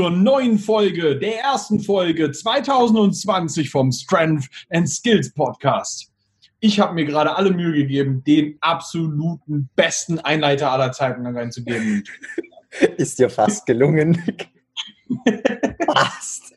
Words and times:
Zur 0.00 0.10
neuen 0.10 0.58
Folge, 0.58 1.18
der 1.18 1.40
ersten 1.40 1.78
Folge 1.78 2.32
2020 2.32 3.68
vom 3.68 3.92
Strength 3.92 4.48
and 4.70 4.88
Skills 4.88 5.30
Podcast. 5.34 6.10
Ich 6.58 6.80
habe 6.80 6.94
mir 6.94 7.04
gerade 7.04 7.36
alle 7.36 7.50
Mühe 7.50 7.74
gegeben, 7.74 8.24
den 8.24 8.56
absoluten 8.62 9.68
besten 9.76 10.18
Einleiter 10.18 10.72
aller 10.72 10.92
Zeiten 10.92 11.26
reinzugeben. 11.26 12.02
Ist 12.96 13.18
dir 13.18 13.28
fast 13.28 13.66
gelungen. 13.66 14.22
fast. 15.84 16.54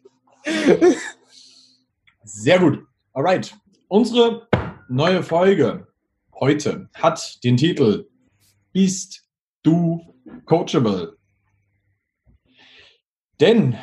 Sehr 2.23 2.59
gut. 2.59 2.80
Alright. 3.11 3.53
Unsere 3.89 4.47
neue 4.88 5.21
Folge 5.21 5.85
heute 6.39 6.89
hat 6.94 7.44
den 7.44 7.57
Titel 7.57 8.07
Bist 8.71 9.27
du 9.63 10.16
coachable? 10.45 11.17
Denn 13.43 13.75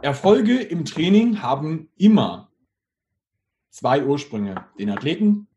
Erfolge 0.00 0.60
im 0.60 0.84
Training 0.84 1.42
haben 1.42 1.88
immer 1.96 2.52
zwei 3.70 4.04
Ursprünge, 4.04 4.64
den 4.78 4.90
Athleten 4.90 5.48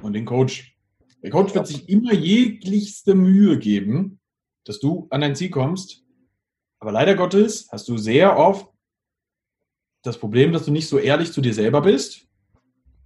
und 0.00 0.14
den 0.14 0.24
Coach. 0.24 0.74
Der 1.22 1.28
Coach 1.28 1.54
wird 1.54 1.66
sich 1.66 1.90
immer 1.90 2.14
jeglichste 2.14 3.14
Mühe 3.14 3.58
geben, 3.58 4.18
dass 4.64 4.80
du 4.80 5.06
an 5.10 5.20
dein 5.20 5.36
Ziel 5.36 5.50
kommst. 5.50 6.06
Aber 6.78 6.90
leider 6.90 7.16
Gottes 7.16 7.68
hast 7.70 7.86
du 7.86 7.98
sehr 7.98 8.38
oft 8.38 8.66
das 10.04 10.16
Problem, 10.16 10.54
dass 10.54 10.64
du 10.64 10.70
nicht 10.70 10.88
so 10.88 10.96
ehrlich 10.96 11.32
zu 11.32 11.42
dir 11.42 11.52
selber 11.52 11.82
bist 11.82 12.26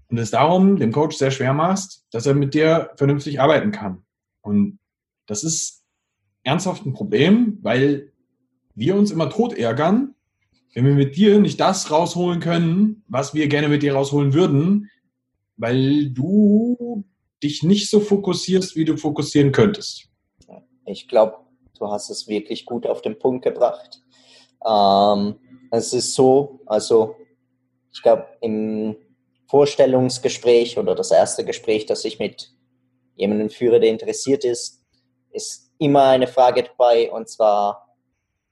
und 0.07 0.19
es 0.19 0.31
darum 0.31 0.77
dem 0.77 0.93
Coach 0.93 1.17
sehr 1.17 1.33
schwer 1.33 1.53
machst, 1.53 2.07
dass 2.13 2.27
er 2.27 2.35
mit 2.35 2.55
dir 2.55 2.93
vernünftig 2.95 3.41
arbeiten 3.41 3.73
kann. 3.73 4.07
Und 4.41 4.79
das 5.27 5.43
ist 5.43 5.78
ernsthaft 6.49 6.87
ein 6.87 6.95
Problem, 6.95 7.59
weil 7.61 8.11
wir 8.75 8.97
uns 8.97 9.11
immer 9.11 9.29
tot 9.29 9.53
ärgern, 9.53 10.15
wenn 10.73 10.87
wir 10.87 10.95
mit 10.95 11.15
dir 11.17 11.39
nicht 11.41 11.61
das 11.61 11.91
rausholen 11.91 12.41
können, 12.41 13.05
was 13.07 13.35
wir 13.35 13.49
gerne 13.49 13.69
mit 13.69 13.83
dir 13.83 13.95
rausholen 13.95 14.33
würden, 14.33 14.91
weil 15.59 16.09
du 16.09 17.05
dich 17.43 17.63
nicht 17.63 17.91
so 17.91 18.01
fokussierst, 18.01 18.77
wie 18.77 18.87
du 18.87 18.97
fokussieren 18.97 19.53
könntest. 19.53 20.09
Ich 20.87 21.07
glaube, 21.07 21.37
du 21.79 21.91
hast 21.91 22.09
es 22.09 22.29
wirklich 22.29 22.65
gut 22.65 22.87
auf 22.87 23.03
den 23.03 23.19
Punkt 23.19 23.45
gebracht. 23.45 24.03
Ähm, 24.67 25.35
es 25.71 25.93
ist 25.93 26.15
so, 26.15 26.61
also 26.65 27.17
ich 27.93 28.03
glaube, 28.03 28.27
im 28.41 28.97
Vorstellungsgespräch 29.49 30.79
oder 30.79 30.95
das 30.95 31.11
erste 31.11 31.45
Gespräch, 31.45 31.85
das 31.85 32.07
ich 32.07 32.19
mit 32.19 32.53
jemandem 33.17 33.51
führe, 33.51 33.81
der 33.81 33.91
interessiert 33.91 34.45
ist, 34.45 34.83
ist 35.31 35.68
immer 35.79 36.05
eine 36.05 36.27
Frage 36.27 36.63
dabei 36.63 37.11
und 37.11 37.29
zwar, 37.29 37.95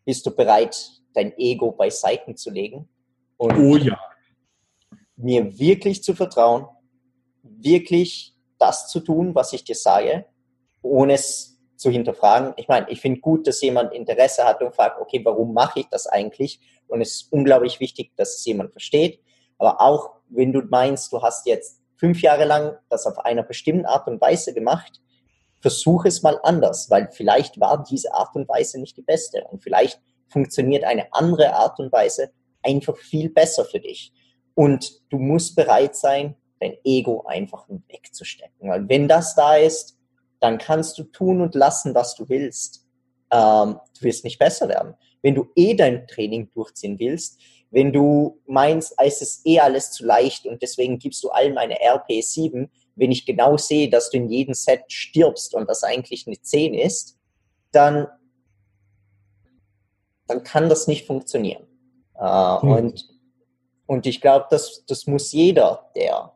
bist 0.04 0.24
du 0.26 0.30
bereit, 0.30 0.90
dein 1.14 1.36
Ego 1.36 1.72
beiseite 1.72 2.34
zu 2.34 2.50
legen 2.50 2.88
und 3.36 3.56
oh 3.58 3.76
ja. 3.76 3.98
mir 5.16 5.58
wirklich 5.58 6.02
zu 6.02 6.14
vertrauen, 6.14 6.66
wirklich 7.42 8.34
das 8.58 8.88
zu 8.88 9.00
tun, 9.00 9.34
was 9.34 9.52
ich 9.52 9.64
dir 9.64 9.74
sage, 9.74 10.26
ohne 10.82 11.14
es 11.14 11.58
zu 11.76 11.90
hinterfragen. 11.90 12.54
Ich 12.56 12.68
meine, 12.68 12.88
ich 12.90 13.00
finde 13.00 13.20
gut, 13.20 13.46
dass 13.46 13.60
jemand 13.60 13.92
Interesse 13.92 14.44
hat 14.44 14.62
und 14.62 14.74
fragt, 14.74 15.00
okay, 15.00 15.20
warum 15.24 15.52
mache 15.52 15.80
ich 15.80 15.86
das 15.88 16.06
eigentlich? 16.06 16.60
Und 16.88 17.00
es 17.00 17.16
ist 17.16 17.32
unglaublich 17.32 17.80
wichtig, 17.80 18.12
dass 18.16 18.34
es 18.34 18.44
jemand 18.44 18.72
versteht. 18.72 19.20
Aber 19.58 19.80
auch 19.80 20.14
wenn 20.28 20.52
du 20.52 20.62
meinst, 20.62 21.12
du 21.12 21.22
hast 21.22 21.46
jetzt 21.46 21.82
fünf 21.96 22.20
Jahre 22.22 22.44
lang 22.44 22.76
das 22.88 23.06
auf 23.06 23.18
einer 23.18 23.42
bestimmten 23.42 23.86
Art 23.86 24.06
und 24.06 24.20
Weise 24.20 24.54
gemacht, 24.54 25.00
versuch 25.66 26.04
es 26.04 26.22
mal 26.22 26.38
anders, 26.44 26.90
weil 26.90 27.08
vielleicht 27.10 27.58
war 27.58 27.82
diese 27.82 28.14
Art 28.14 28.36
und 28.36 28.48
Weise 28.48 28.78
nicht 28.78 28.96
die 28.96 29.02
beste 29.02 29.42
und 29.50 29.64
vielleicht 29.64 30.00
funktioniert 30.28 30.84
eine 30.84 31.12
andere 31.12 31.54
Art 31.54 31.80
und 31.80 31.90
Weise 31.90 32.30
einfach 32.62 32.96
viel 32.96 33.30
besser 33.30 33.64
für 33.64 33.80
dich. 33.80 34.12
Und 34.54 35.02
du 35.10 35.18
musst 35.18 35.56
bereit 35.56 35.96
sein, 35.96 36.36
dein 36.60 36.76
Ego 36.84 37.24
einfach 37.26 37.66
wegzustecken. 37.68 38.70
Weil 38.70 38.88
wenn 38.88 39.08
das 39.08 39.34
da 39.34 39.56
ist, 39.56 39.98
dann 40.38 40.58
kannst 40.58 40.98
du 40.98 41.02
tun 41.02 41.40
und 41.40 41.56
lassen, 41.56 41.96
was 41.96 42.14
du 42.14 42.28
willst. 42.28 42.86
Ähm, 43.32 43.80
du 43.98 44.02
wirst 44.02 44.22
nicht 44.22 44.38
besser 44.38 44.68
werden. 44.68 44.94
Wenn 45.20 45.34
du 45.34 45.48
eh 45.56 45.74
dein 45.74 46.06
Training 46.06 46.48
durchziehen 46.52 46.96
willst, 47.00 47.40
wenn 47.72 47.92
du 47.92 48.40
meinst, 48.46 48.94
es 48.98 49.20
ist 49.20 49.44
eh 49.44 49.58
alles 49.58 49.90
zu 49.90 50.06
leicht 50.06 50.46
und 50.46 50.62
deswegen 50.62 51.00
gibst 51.00 51.24
du 51.24 51.30
allen 51.30 51.58
eine 51.58 51.74
RP7, 51.74 52.68
wenn 52.96 53.12
ich 53.12 53.26
genau 53.26 53.56
sehe, 53.56 53.88
dass 53.88 54.10
du 54.10 54.16
in 54.16 54.28
jedem 54.28 54.54
Set 54.54 54.84
stirbst 54.88 55.54
und 55.54 55.68
das 55.68 55.84
eigentlich 55.84 56.26
eine 56.26 56.40
10 56.40 56.74
ist, 56.74 57.18
dann, 57.70 58.08
dann 60.26 60.42
kann 60.42 60.68
das 60.68 60.88
nicht 60.88 61.06
funktionieren. 61.06 61.66
Äh, 62.18 62.64
mhm. 62.64 62.70
und, 62.72 63.08
und 63.86 64.06
ich 64.06 64.20
glaube, 64.20 64.46
das, 64.50 64.84
das 64.86 65.06
muss 65.06 65.30
jeder, 65.32 65.90
der, 65.94 66.32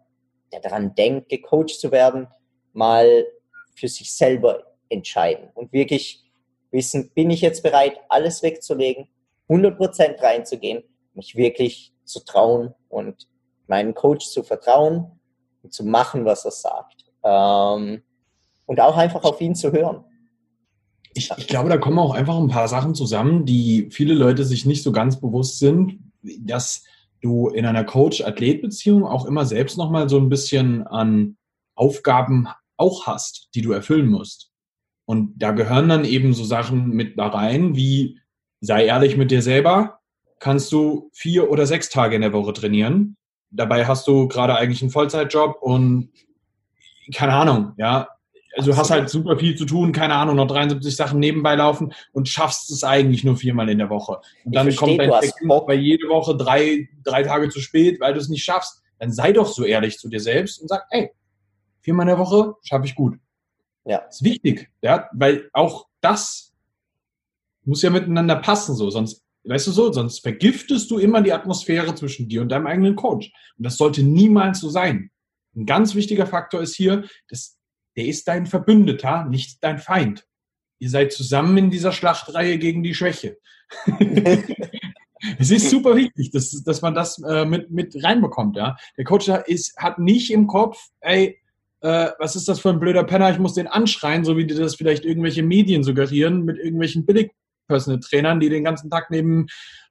der 0.52 0.60
daran 0.60 0.94
denkt, 0.94 1.30
gecoacht 1.30 1.80
zu 1.80 1.90
werden, 1.90 2.28
mal 2.72 3.26
für 3.74 3.88
sich 3.88 4.14
selber 4.14 4.64
entscheiden 4.90 5.48
und 5.54 5.72
wirklich 5.72 6.22
wissen, 6.70 7.10
bin 7.14 7.30
ich 7.30 7.40
jetzt 7.40 7.62
bereit, 7.62 7.98
alles 8.08 8.42
wegzulegen, 8.42 9.08
100% 9.48 10.22
reinzugehen, 10.22 10.84
mich 11.14 11.34
wirklich 11.34 11.92
zu 12.04 12.20
trauen 12.20 12.74
und 12.88 13.28
meinem 13.66 13.94
Coach 13.94 14.28
zu 14.28 14.42
vertrauen 14.42 15.19
zu 15.68 15.84
machen, 15.84 16.24
was 16.24 16.44
er 16.44 16.50
sagt. 16.50 17.04
Ähm, 17.22 18.02
und 18.66 18.80
auch 18.80 18.96
einfach 18.96 19.24
auf 19.24 19.40
ihn 19.40 19.54
zu 19.54 19.72
hören. 19.72 20.04
Ich, 21.12 21.30
ich, 21.36 21.48
glaube, 21.48 21.68
da 21.68 21.76
kommen 21.76 21.98
auch 21.98 22.14
einfach 22.14 22.36
ein 22.36 22.48
paar 22.48 22.68
Sachen 22.68 22.94
zusammen, 22.94 23.44
die 23.44 23.88
viele 23.90 24.14
Leute 24.14 24.44
sich 24.44 24.64
nicht 24.64 24.84
so 24.84 24.92
ganz 24.92 25.20
bewusst 25.20 25.58
sind, 25.58 25.98
dass 26.22 26.84
du 27.20 27.48
in 27.48 27.66
einer 27.66 27.84
Coach-Athlet-Beziehung 27.84 29.04
auch 29.04 29.26
immer 29.26 29.44
selbst 29.44 29.76
nochmal 29.76 30.08
so 30.08 30.18
ein 30.18 30.28
bisschen 30.28 30.86
an 30.86 31.36
Aufgaben 31.74 32.48
auch 32.76 33.06
hast, 33.06 33.48
die 33.54 33.62
du 33.62 33.72
erfüllen 33.72 34.08
musst. 34.08 34.50
Und 35.04 35.34
da 35.36 35.50
gehören 35.50 35.88
dann 35.88 36.04
eben 36.04 36.32
so 36.32 36.44
Sachen 36.44 36.90
mit 36.90 37.18
da 37.18 37.26
rein, 37.26 37.74
wie 37.74 38.20
sei 38.60 38.86
ehrlich 38.86 39.16
mit 39.16 39.30
dir 39.30 39.42
selber, 39.42 39.98
kannst 40.38 40.72
du 40.72 41.10
vier 41.12 41.50
oder 41.50 41.66
sechs 41.66 41.90
Tage 41.90 42.14
in 42.14 42.22
der 42.22 42.32
Woche 42.32 42.52
trainieren. 42.52 43.16
Dabei 43.50 43.86
hast 43.86 44.06
du 44.06 44.28
gerade 44.28 44.56
eigentlich 44.56 44.82
einen 44.82 44.90
Vollzeitjob 44.90 45.60
und 45.60 46.10
keine 47.14 47.32
Ahnung, 47.32 47.72
ja. 47.76 48.08
Also 48.56 48.72
du 48.72 48.76
hast 48.76 48.90
halt 48.90 49.08
super 49.08 49.38
viel 49.38 49.56
zu 49.56 49.64
tun, 49.64 49.92
keine 49.92 50.14
Ahnung, 50.14 50.34
noch 50.36 50.48
73 50.48 50.94
Sachen 50.94 51.20
nebenbei 51.20 51.54
laufen 51.54 51.92
und 52.12 52.28
schaffst 52.28 52.70
es 52.70 52.82
eigentlich 52.82 53.22
nur 53.22 53.36
viermal 53.36 53.68
in 53.68 53.78
der 53.78 53.90
Woche. 53.90 54.20
Und 54.44 54.54
dann 54.54 54.64
verstehe, 54.64 54.96
kommt 54.96 55.12
dein 55.12 55.20
Check 55.20 55.66
bei 55.66 55.74
jede 55.74 56.08
Woche 56.08 56.36
drei, 56.36 56.88
drei 57.04 57.22
Tage 57.22 57.48
zu 57.48 57.60
spät, 57.60 58.00
weil 58.00 58.12
du 58.12 58.20
es 58.20 58.28
nicht 58.28 58.44
schaffst. 58.44 58.82
Dann 58.98 59.12
sei 59.12 59.32
doch 59.32 59.46
so 59.46 59.64
ehrlich 59.64 59.98
zu 59.98 60.08
dir 60.08 60.20
selbst 60.20 60.60
und 60.60 60.68
sag, 60.68 60.86
ey, 60.90 61.12
viermal 61.80 62.04
in 62.04 62.08
der 62.08 62.18
Woche 62.18 62.54
schaffe 62.62 62.86
ich 62.86 62.94
gut. 62.96 63.18
Ja. 63.84 63.98
Das 63.98 64.16
ist 64.16 64.24
wichtig, 64.24 64.68
ja, 64.82 65.08
weil 65.12 65.48
auch 65.52 65.86
das 66.00 66.52
muss 67.64 67.82
ja 67.82 67.90
miteinander 67.90 68.36
passen, 68.36 68.74
so, 68.74 68.90
sonst 68.90 69.22
Weißt 69.44 69.66
du 69.66 69.70
so, 69.72 69.92
sonst 69.92 70.20
vergiftest 70.20 70.90
du 70.90 70.98
immer 70.98 71.22
die 71.22 71.32
Atmosphäre 71.32 71.94
zwischen 71.94 72.28
dir 72.28 72.42
und 72.42 72.50
deinem 72.50 72.66
eigenen 72.66 72.94
Coach. 72.94 73.32
Und 73.56 73.64
das 73.64 73.76
sollte 73.76 74.02
niemals 74.02 74.60
so 74.60 74.68
sein. 74.68 75.10
Ein 75.56 75.66
ganz 75.66 75.94
wichtiger 75.94 76.26
Faktor 76.26 76.60
ist 76.60 76.76
hier, 76.76 77.04
dass 77.28 77.58
der 77.96 78.06
ist 78.06 78.28
dein 78.28 78.46
Verbündeter, 78.46 79.24
nicht 79.24 79.62
dein 79.64 79.78
Feind. 79.78 80.26
Ihr 80.78 80.90
seid 80.90 81.12
zusammen 81.12 81.56
in 81.56 81.70
dieser 81.70 81.92
Schlachtreihe 81.92 82.58
gegen 82.58 82.82
die 82.82 82.94
Schwäche. 82.94 83.38
es 85.38 85.50
ist 85.50 85.70
super 85.70 85.96
wichtig, 85.96 86.30
dass, 86.30 86.62
dass 86.62 86.82
man 86.82 86.94
das 86.94 87.22
äh, 87.22 87.44
mit, 87.44 87.70
mit 87.70 88.02
reinbekommt. 88.02 88.56
Ja? 88.56 88.76
Der 88.96 89.04
Coach 89.04 89.28
ist, 89.28 89.76
hat 89.76 89.98
nicht 89.98 90.30
im 90.30 90.46
Kopf, 90.46 90.78
ey, 91.00 91.38
äh, 91.80 92.10
was 92.18 92.36
ist 92.36 92.48
das 92.48 92.60
für 92.60 92.70
ein 92.70 92.80
blöder 92.80 93.04
Penner, 93.04 93.30
ich 93.30 93.38
muss 93.38 93.54
den 93.54 93.66
anschreien, 93.66 94.24
so 94.24 94.36
wie 94.36 94.46
dir 94.46 94.56
das 94.56 94.76
vielleicht 94.76 95.04
irgendwelche 95.04 95.42
Medien 95.42 95.82
suggerieren, 95.82 96.44
mit 96.44 96.58
irgendwelchen 96.58 97.06
Billig 97.06 97.32
Personal 97.70 98.00
Trainern, 98.00 98.40
die 98.40 98.48
den 98.48 98.64
ganzen 98.64 98.90
Tag 98.90 99.10
neben 99.10 99.46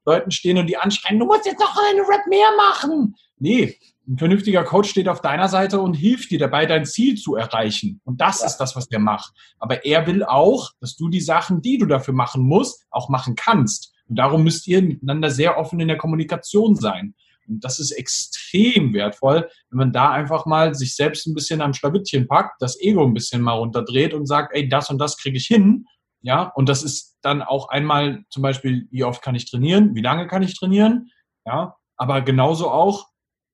Leuten 0.06 0.32
stehen 0.32 0.58
und 0.58 0.68
die 0.68 0.78
anschreien, 0.78 1.20
du 1.20 1.26
musst 1.26 1.46
jetzt 1.46 1.60
noch 1.60 1.76
eine 1.90 2.02
Rap 2.02 2.28
mehr 2.28 2.48
machen. 2.58 3.16
Nee, 3.38 3.78
ein 4.08 4.18
vernünftiger 4.18 4.64
Coach 4.64 4.90
steht 4.90 5.08
auf 5.08 5.22
deiner 5.22 5.48
Seite 5.48 5.80
und 5.80 5.94
hilft 5.94 6.32
dir 6.32 6.40
dabei, 6.40 6.66
dein 6.66 6.86
Ziel 6.86 7.16
zu 7.16 7.36
erreichen. 7.36 8.02
Und 8.04 8.20
das 8.20 8.42
ja. 8.42 8.48
ist 8.48 8.58
das, 8.58 8.76
was 8.76 8.88
der 8.88 9.00
macht. 9.00 9.34
Aber 9.60 9.86
er 9.86 10.08
will 10.08 10.24
auch, 10.24 10.72
dass 10.82 10.96
du 10.96 11.10
die 11.10 11.22
Sachen, 11.22 11.62
die 11.62 11.78
du 11.78 11.86
dafür 11.86 12.14
machen 12.14 12.44
musst, 12.44 12.86
auch 12.90 13.10
machen 13.10 13.36
kannst. 13.36 13.94
Und 14.08 14.18
darum 14.18 14.44
müsst 14.44 14.68
ihr 14.68 14.82
miteinander 14.82 15.30
sehr 15.30 15.58
offen 15.58 15.80
in 15.80 15.88
der 15.88 15.98
Kommunikation 15.98 16.76
sein. 16.76 17.14
Und 17.48 17.64
das 17.64 17.80
ist 17.80 17.92
extrem 17.92 18.94
wertvoll, 18.94 19.48
wenn 19.70 19.78
man 19.78 19.94
da 19.94 20.12
einfach 20.12 20.46
mal 20.46 20.76
sich 20.76 20.96
selbst 20.96 21.28
ein 21.28 21.34
bisschen 21.34 21.62
am 21.62 21.74
Schlawittchen 21.74 22.28
packt, 22.28 22.62
das 22.62 22.80
Ego 22.80 23.04
ein 23.04 23.14
bisschen 23.14 23.42
mal 23.42 23.54
runterdreht 23.54 24.14
und 24.14 24.26
sagt, 24.26 24.56
ey, 24.56 24.68
das 24.70 24.90
und 24.90 25.00
das 25.00 25.18
kriege 25.18 25.38
ich 25.38 25.48
hin. 25.48 25.86
Ja, 26.22 26.44
und 26.56 26.68
das 26.68 26.84
ist 26.84 27.18
dann 27.22 27.42
auch 27.42 27.70
einmal 27.70 28.24
zum 28.30 28.44
Beispiel, 28.44 28.88
wie 28.92 29.04
oft 29.04 29.22
kann 29.22 29.36
ich 29.36 29.50
trainieren, 29.50 29.96
wie 29.96 30.02
lange 30.02 30.28
kann 30.28 30.44
ich 30.44 30.58
trainieren, 30.58 31.10
ja, 31.46 31.78
aber 31.96 32.22
genauso 32.22 32.70
auch, 32.70 33.08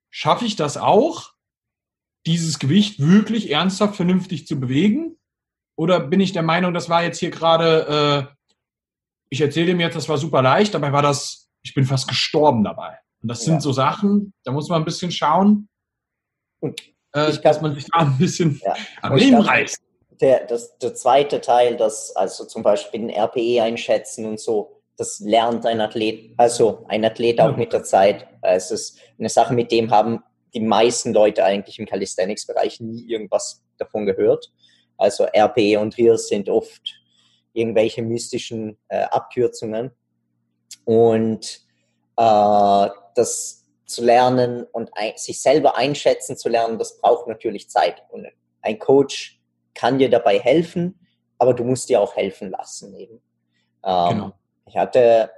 schaffe 0.09 0.45
ich 0.45 0.55
das 0.55 0.77
auch, 0.77 1.31
dieses 2.25 2.57
Gewicht 2.57 2.99
wirklich 2.99 3.51
ernsthaft 3.51 3.95
vernünftig 3.95 4.47
zu 4.47 4.59
bewegen? 4.59 5.17
Oder 5.77 5.99
bin 5.99 6.19
ich 6.19 6.31
der 6.31 6.41
Meinung, 6.41 6.73
das 6.73 6.89
war 6.89 7.03
jetzt 7.03 7.19
hier 7.19 7.29
gerade 7.29 8.35
ich 9.29 9.41
erzähle 9.41 9.71
ihm 9.71 9.79
jetzt, 9.79 9.95
das 9.95 10.09
war 10.09 10.17
super 10.17 10.41
leicht, 10.41 10.73
dabei 10.73 10.91
war 10.91 11.01
das, 11.01 11.49
ich 11.63 11.73
bin 11.73 11.85
fast 11.85 12.07
gestorben 12.07 12.63
dabei. 12.63 12.99
Und 13.21 13.29
das 13.29 13.43
sind 13.43 13.55
ja. 13.55 13.59
so 13.59 13.71
Sachen, 13.71 14.33
da 14.43 14.51
muss 14.51 14.69
man 14.69 14.81
ein 14.81 14.85
bisschen 14.85 15.11
schauen, 15.11 15.67
äh, 16.61 16.71
glaub, 17.11 17.41
dass 17.41 17.61
man 17.61 17.75
sich 17.75 17.85
da 17.85 17.99
ein 17.99 18.17
bisschen 18.17 18.61
ja. 18.63 18.75
am 19.01 19.15
Leben 19.15 19.41
reißt. 19.41 19.81
Der, 20.21 20.45
das, 20.45 20.77
der 20.77 20.93
zweite 20.93 21.41
Teil, 21.41 21.77
das 21.77 22.15
also 22.15 22.45
zum 22.45 22.63
Beispiel 22.63 23.01
den 23.01 23.09
RPE 23.09 23.61
einschätzen 23.61 24.25
und 24.25 24.39
so, 24.39 24.81
das 24.97 25.19
lernt 25.19 25.65
ein 25.65 25.81
Athlet, 25.81 26.33
also 26.37 26.85
ein 26.87 27.03
Athlet 27.03 27.41
auch 27.41 27.57
mit 27.57 27.73
der 27.73 27.83
Zeit. 27.83 28.27
Es 28.41 28.71
ist 28.71 28.97
eine 29.19 29.29
Sache, 29.29 29.53
mit 29.53 29.71
dem 29.71 29.91
haben 29.91 30.23
die 30.53 30.61
meisten 30.61 31.13
Leute 31.13 31.43
eigentlich 31.43 31.79
im 31.79 31.85
Calisthenics-Bereich 31.85 32.79
nie 32.79 33.05
irgendwas 33.05 33.61
davon 33.77 34.05
gehört. 34.05 34.53
Also 34.97 35.25
RPE 35.25 35.79
und 35.79 35.97
RIRS 35.97 36.29
sind 36.29 36.47
oft 36.47 36.81
irgendwelche 37.53 38.01
mystischen 38.01 38.77
äh, 38.87 39.03
Abkürzungen. 39.03 39.91
Und 40.85 41.61
äh, 42.17 42.87
das 43.15 43.65
zu 43.85 44.03
lernen 44.03 44.63
und 44.71 44.89
ein, 44.93 45.13
sich 45.15 45.41
selber 45.41 45.77
einschätzen 45.77 46.37
zu 46.37 46.49
lernen, 46.49 46.79
das 46.79 46.99
braucht 46.99 47.27
natürlich 47.27 47.69
Zeit. 47.69 48.03
Und 48.09 48.27
ein 48.61 48.79
Coach 48.79 49.34
kann 49.75 49.99
dir 49.99 50.09
dabei 50.09 50.39
helfen, 50.39 50.99
aber 51.37 51.53
du 51.53 51.63
musst 51.63 51.89
dir 51.89 52.01
auch 52.01 52.15
helfen 52.15 52.49
lassen 52.49 52.95
eben. 52.95 53.21
Ähm, 53.83 54.09
genau. 54.09 54.31
Ich 54.65 54.77
hatte 54.77 55.29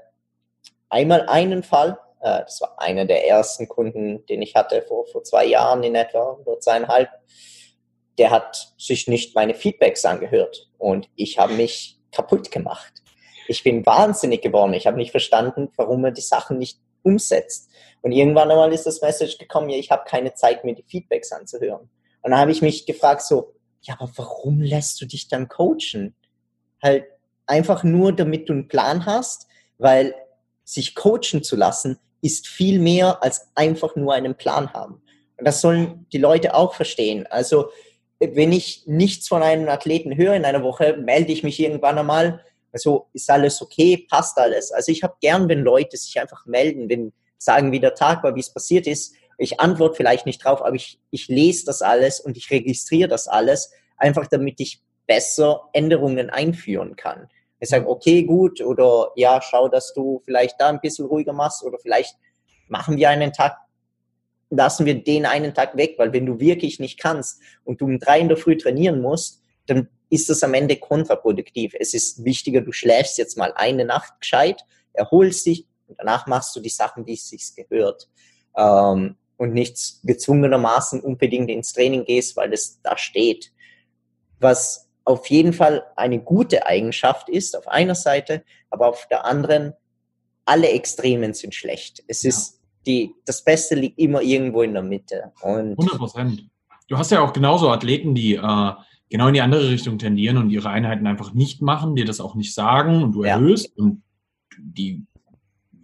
einmal 0.89 1.27
einen 1.27 1.63
Fall, 1.63 1.99
äh, 2.21 2.43
das 2.43 2.61
war 2.61 2.79
einer 2.79 3.05
der 3.05 3.27
ersten 3.27 3.67
Kunden, 3.67 4.25
den 4.27 4.41
ich 4.41 4.55
hatte 4.55 4.81
vor, 4.83 5.05
vor 5.07 5.23
zwei 5.23 5.45
Jahren 5.45 5.83
in 5.83 5.95
etwa, 5.95 6.37
oder 6.45 6.59
zweieinhalb. 6.59 7.09
Der 8.17 8.31
hat 8.31 8.73
sich 8.77 9.07
nicht 9.07 9.35
meine 9.35 9.53
Feedbacks 9.53 10.05
angehört 10.05 10.69
und 10.77 11.09
ich 11.15 11.37
habe 11.37 11.53
mich 11.53 11.99
kaputt 12.11 12.51
gemacht. 12.51 12.93
Ich 13.47 13.63
bin 13.63 13.85
wahnsinnig 13.85 14.41
geworden. 14.41 14.73
Ich 14.73 14.87
habe 14.87 14.97
nicht 14.97 15.11
verstanden, 15.11 15.69
warum 15.77 16.03
er 16.03 16.11
die 16.11 16.21
Sachen 16.21 16.57
nicht 16.57 16.79
umsetzt. 17.03 17.69
Und 18.01 18.11
irgendwann 18.11 18.51
einmal 18.51 18.73
ist 18.73 18.85
das 18.85 19.01
Message 19.01 19.37
gekommen, 19.37 19.69
ja, 19.69 19.77
ich 19.77 19.91
habe 19.91 20.03
keine 20.05 20.33
Zeit, 20.33 20.63
mir 20.63 20.75
die 20.75 20.83
Feedbacks 20.83 21.31
anzuhören. 21.31 21.89
Und 22.21 22.31
dann 22.31 22.39
habe 22.39 22.51
ich 22.51 22.61
mich 22.61 22.85
gefragt, 22.85 23.21
so, 23.21 23.53
ja, 23.81 23.95
aber 23.99 24.11
warum 24.15 24.61
lässt 24.61 24.99
du 25.01 25.05
dich 25.05 25.27
dann 25.27 25.47
coachen? 25.47 26.15
Halt 26.81 27.05
einfach 27.45 27.83
nur, 27.83 28.13
damit 28.13 28.49
du 28.49 28.53
einen 28.53 28.67
Plan 28.67 29.05
hast, 29.05 29.47
weil 29.77 30.13
sich 30.63 30.95
coachen 30.95 31.43
zu 31.43 31.55
lassen 31.55 31.97
ist 32.21 32.47
viel 32.47 32.79
mehr 32.79 33.23
als 33.23 33.49
einfach 33.55 33.95
nur 33.95 34.13
einen 34.13 34.35
Plan 34.35 34.73
haben. 34.73 35.01
Und 35.37 35.45
das 35.45 35.61
sollen 35.61 36.07
die 36.11 36.17
Leute 36.17 36.55
auch 36.55 36.73
verstehen. 36.73 37.27
Also, 37.27 37.69
wenn 38.19 38.51
ich 38.51 38.83
nichts 38.87 39.27
von 39.27 39.43
einem 39.43 39.69
Athleten 39.69 40.17
höre 40.17 40.33
in 40.33 40.45
einer 40.45 40.63
Woche, 40.63 40.97
melde 40.97 41.31
ich 41.31 41.43
mich 41.43 41.59
irgendwann 41.59 41.99
einmal. 41.99 42.43
Also, 42.73 43.07
ist 43.13 43.29
alles 43.29 43.61
okay? 43.61 44.05
Passt 44.09 44.37
alles? 44.37 44.71
Also, 44.71 44.91
ich 44.91 45.03
habe 45.03 45.15
gern, 45.21 45.47
wenn 45.47 45.61
Leute 45.61 45.95
sich 45.95 46.19
einfach 46.19 46.45
melden, 46.45 46.89
wenn 46.89 47.13
sagen, 47.37 47.71
wie 47.71 47.79
der 47.79 47.93
Tag 47.93 48.23
war, 48.23 48.35
wie 48.35 48.39
es 48.39 48.51
passiert 48.51 48.87
ist. 48.87 49.13
Ich 49.37 49.59
antworte 49.59 49.95
vielleicht 49.95 50.25
nicht 50.25 50.43
drauf, 50.43 50.61
aber 50.63 50.75
ich, 50.75 50.99
ich 51.11 51.27
lese 51.27 51.65
das 51.65 51.81
alles 51.81 52.19
und 52.19 52.37
ich 52.37 52.49
registriere 52.49 53.07
das 53.07 53.27
alles, 53.27 53.71
einfach 53.97 54.27
damit 54.27 54.59
ich 54.59 54.81
besser 55.05 55.69
Änderungen 55.73 56.29
einführen 56.29 56.95
kann. 56.95 57.29
Ich 57.59 57.69
sage, 57.69 57.87
okay, 57.87 58.23
gut, 58.23 58.61
oder 58.61 59.11
ja, 59.15 59.41
schau, 59.41 59.67
dass 59.67 59.93
du 59.93 60.21
vielleicht 60.25 60.59
da 60.59 60.69
ein 60.69 60.81
bisschen 60.81 61.05
ruhiger 61.05 61.33
machst, 61.33 61.63
oder 61.63 61.79
vielleicht 61.79 62.15
machen 62.67 62.97
wir 62.97 63.09
einen 63.09 63.33
Tag, 63.33 63.57
lassen 64.49 64.85
wir 64.85 65.03
den 65.03 65.25
einen 65.25 65.53
Tag 65.53 65.75
weg, 65.77 65.95
weil 65.97 66.13
wenn 66.13 66.25
du 66.25 66.39
wirklich 66.39 66.79
nicht 66.79 66.99
kannst 66.99 67.41
und 67.63 67.81
du 67.81 67.85
um 67.85 67.99
drei 67.99 68.19
in 68.19 68.27
der 68.27 68.37
Früh 68.37 68.57
trainieren 68.57 69.01
musst, 69.01 69.41
dann 69.65 69.89
ist 70.09 70.29
das 70.29 70.43
am 70.43 70.53
Ende 70.53 70.77
kontraproduktiv. 70.77 71.73
Es 71.77 71.93
ist 71.93 72.23
wichtiger, 72.23 72.61
du 72.61 72.71
schläfst 72.71 73.17
jetzt 73.17 73.37
mal 73.37 73.53
eine 73.55 73.85
Nacht 73.85 74.19
gescheit, 74.19 74.63
erholst 74.93 75.45
dich 75.45 75.65
und 75.87 75.99
danach 75.99 76.27
machst 76.27 76.55
du 76.55 76.59
die 76.59 76.69
Sachen, 76.69 77.05
wie 77.05 77.13
es 77.13 77.27
sich 77.27 77.53
gehört. 77.55 78.07
Ähm, 78.55 79.17
und 79.37 79.53
nicht 79.53 79.99
gezwungenermaßen 80.03 81.01
unbedingt 81.01 81.49
ins 81.49 81.73
Training 81.73 82.05
gehst, 82.05 82.35
weil 82.35 82.53
es 82.53 82.81
da 82.81 82.97
steht. 82.97 83.51
Was 84.39 84.89
auf 85.05 85.27
jeden 85.27 85.53
Fall 85.53 85.85
eine 85.95 86.19
gute 86.19 86.65
Eigenschaft 86.65 87.29
ist, 87.29 87.55
auf 87.57 87.67
einer 87.67 87.95
Seite, 87.95 88.43
aber 88.69 88.87
auf 88.87 89.07
der 89.07 89.25
anderen, 89.25 89.73
alle 90.45 90.69
Extremen 90.69 91.33
sind 91.33 91.55
schlecht. 91.55 92.03
Es 92.07 92.23
ja. 92.23 92.29
ist 92.29 92.59
die, 92.85 93.13
das 93.25 93.43
Beste 93.43 93.75
liegt 93.75 93.99
immer 93.99 94.21
irgendwo 94.21 94.61
in 94.61 94.73
der 94.73 94.83
Mitte. 94.83 95.31
Und 95.41 95.71
100 95.71 95.97
Prozent. 95.97 96.49
Du 96.87 96.97
hast 96.97 97.11
ja 97.11 97.21
auch 97.21 97.33
genauso 97.33 97.69
Athleten, 97.69 98.15
die 98.15 98.35
äh, 98.35 98.71
genau 99.09 99.27
in 99.27 99.33
die 99.33 99.41
andere 99.41 99.69
Richtung 99.69 99.97
tendieren 99.99 100.37
und 100.37 100.49
ihre 100.49 100.69
Einheiten 100.69 101.05
einfach 101.05 101.33
nicht 101.33 101.61
machen, 101.61 101.95
dir 101.95 102.05
das 102.05 102.21
auch 102.21 102.35
nicht 102.35 102.53
sagen 102.53 103.03
und 103.03 103.11
du 103.11 103.23
erhöhst 103.23 103.71
ja. 103.75 103.83
und 103.83 104.03
die 104.57 105.05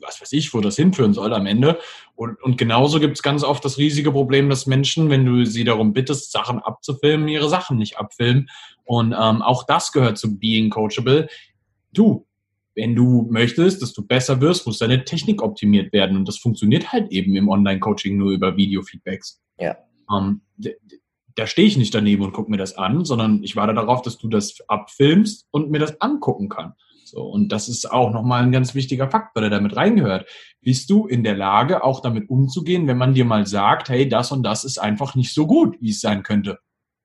was 0.03 0.21
weiß 0.21 0.33
ich, 0.33 0.53
wo 0.53 0.61
das 0.61 0.75
hinführen 0.75 1.13
soll 1.13 1.33
am 1.33 1.45
Ende. 1.45 1.79
Und, 2.15 2.41
und 2.43 2.57
genauso 2.57 2.99
gibt 2.99 3.17
es 3.17 3.23
ganz 3.23 3.43
oft 3.43 3.65
das 3.65 3.77
riesige 3.77 4.11
Problem, 4.11 4.49
dass 4.49 4.67
Menschen, 4.67 5.09
wenn 5.09 5.25
du 5.25 5.45
sie 5.45 5.63
darum 5.63 5.93
bittest, 5.93 6.31
Sachen 6.31 6.59
abzufilmen, 6.59 7.27
ihre 7.27 7.49
Sachen 7.49 7.77
nicht 7.77 7.97
abfilmen. 7.97 8.49
Und 8.83 9.13
ähm, 9.13 9.41
auch 9.41 9.63
das 9.65 9.91
gehört 9.91 10.17
zu 10.17 10.37
Being 10.37 10.69
Coachable. 10.69 11.27
Du, 11.91 12.27
wenn 12.75 12.95
du 12.95 13.27
möchtest, 13.29 13.81
dass 13.81 13.93
du 13.93 14.05
besser 14.05 14.41
wirst, 14.41 14.65
muss 14.67 14.79
deine 14.79 15.05
Technik 15.05 15.41
optimiert 15.41 15.91
werden. 15.91 16.17
Und 16.17 16.27
das 16.27 16.37
funktioniert 16.37 16.91
halt 16.91 17.11
eben 17.11 17.35
im 17.35 17.49
Online-Coaching 17.49 18.17
nur 18.17 18.31
über 18.31 18.57
Video-Feedbacks. 18.57 19.41
Ja. 19.59 19.77
Ähm, 20.11 20.41
da 21.35 21.47
stehe 21.47 21.67
ich 21.67 21.77
nicht 21.77 21.95
daneben 21.95 22.23
und 22.23 22.33
gucke 22.33 22.51
mir 22.51 22.57
das 22.57 22.77
an, 22.77 23.05
sondern 23.05 23.43
ich 23.43 23.55
warte 23.55 23.73
darauf, 23.73 24.03
dass 24.03 24.17
du 24.17 24.27
das 24.27 24.57
abfilmst 24.67 25.47
und 25.51 25.71
mir 25.71 25.79
das 25.79 25.99
angucken 25.99 26.49
kann. 26.49 26.73
So, 27.13 27.21
und 27.21 27.49
das 27.49 27.69
ist 27.69 27.91
auch 27.91 28.11
nochmal 28.11 28.41
ein 28.41 28.51
ganz 28.51 28.73
wichtiger 28.73 29.07
Faktor, 29.07 29.41
der 29.41 29.51
damit 29.51 29.75
reingehört. 29.75 30.27
Bist 30.61 30.89
du 30.89 31.05
in 31.05 31.23
der 31.23 31.35
Lage, 31.35 31.83
auch 31.83 32.01
damit 32.01 32.27
umzugehen, 32.27 32.87
wenn 32.87 32.97
man 32.97 33.13
dir 33.13 33.23
mal 33.23 33.45
sagt, 33.45 33.89
hey, 33.89 34.09
das 34.09 34.31
und 34.31 34.41
das 34.41 34.63
ist 34.63 34.79
einfach 34.79 35.13
nicht 35.13 35.31
so 35.31 35.45
gut, 35.45 35.79
wie 35.79 35.91
es 35.91 36.01
sein 36.01 36.23
könnte? 36.23 36.57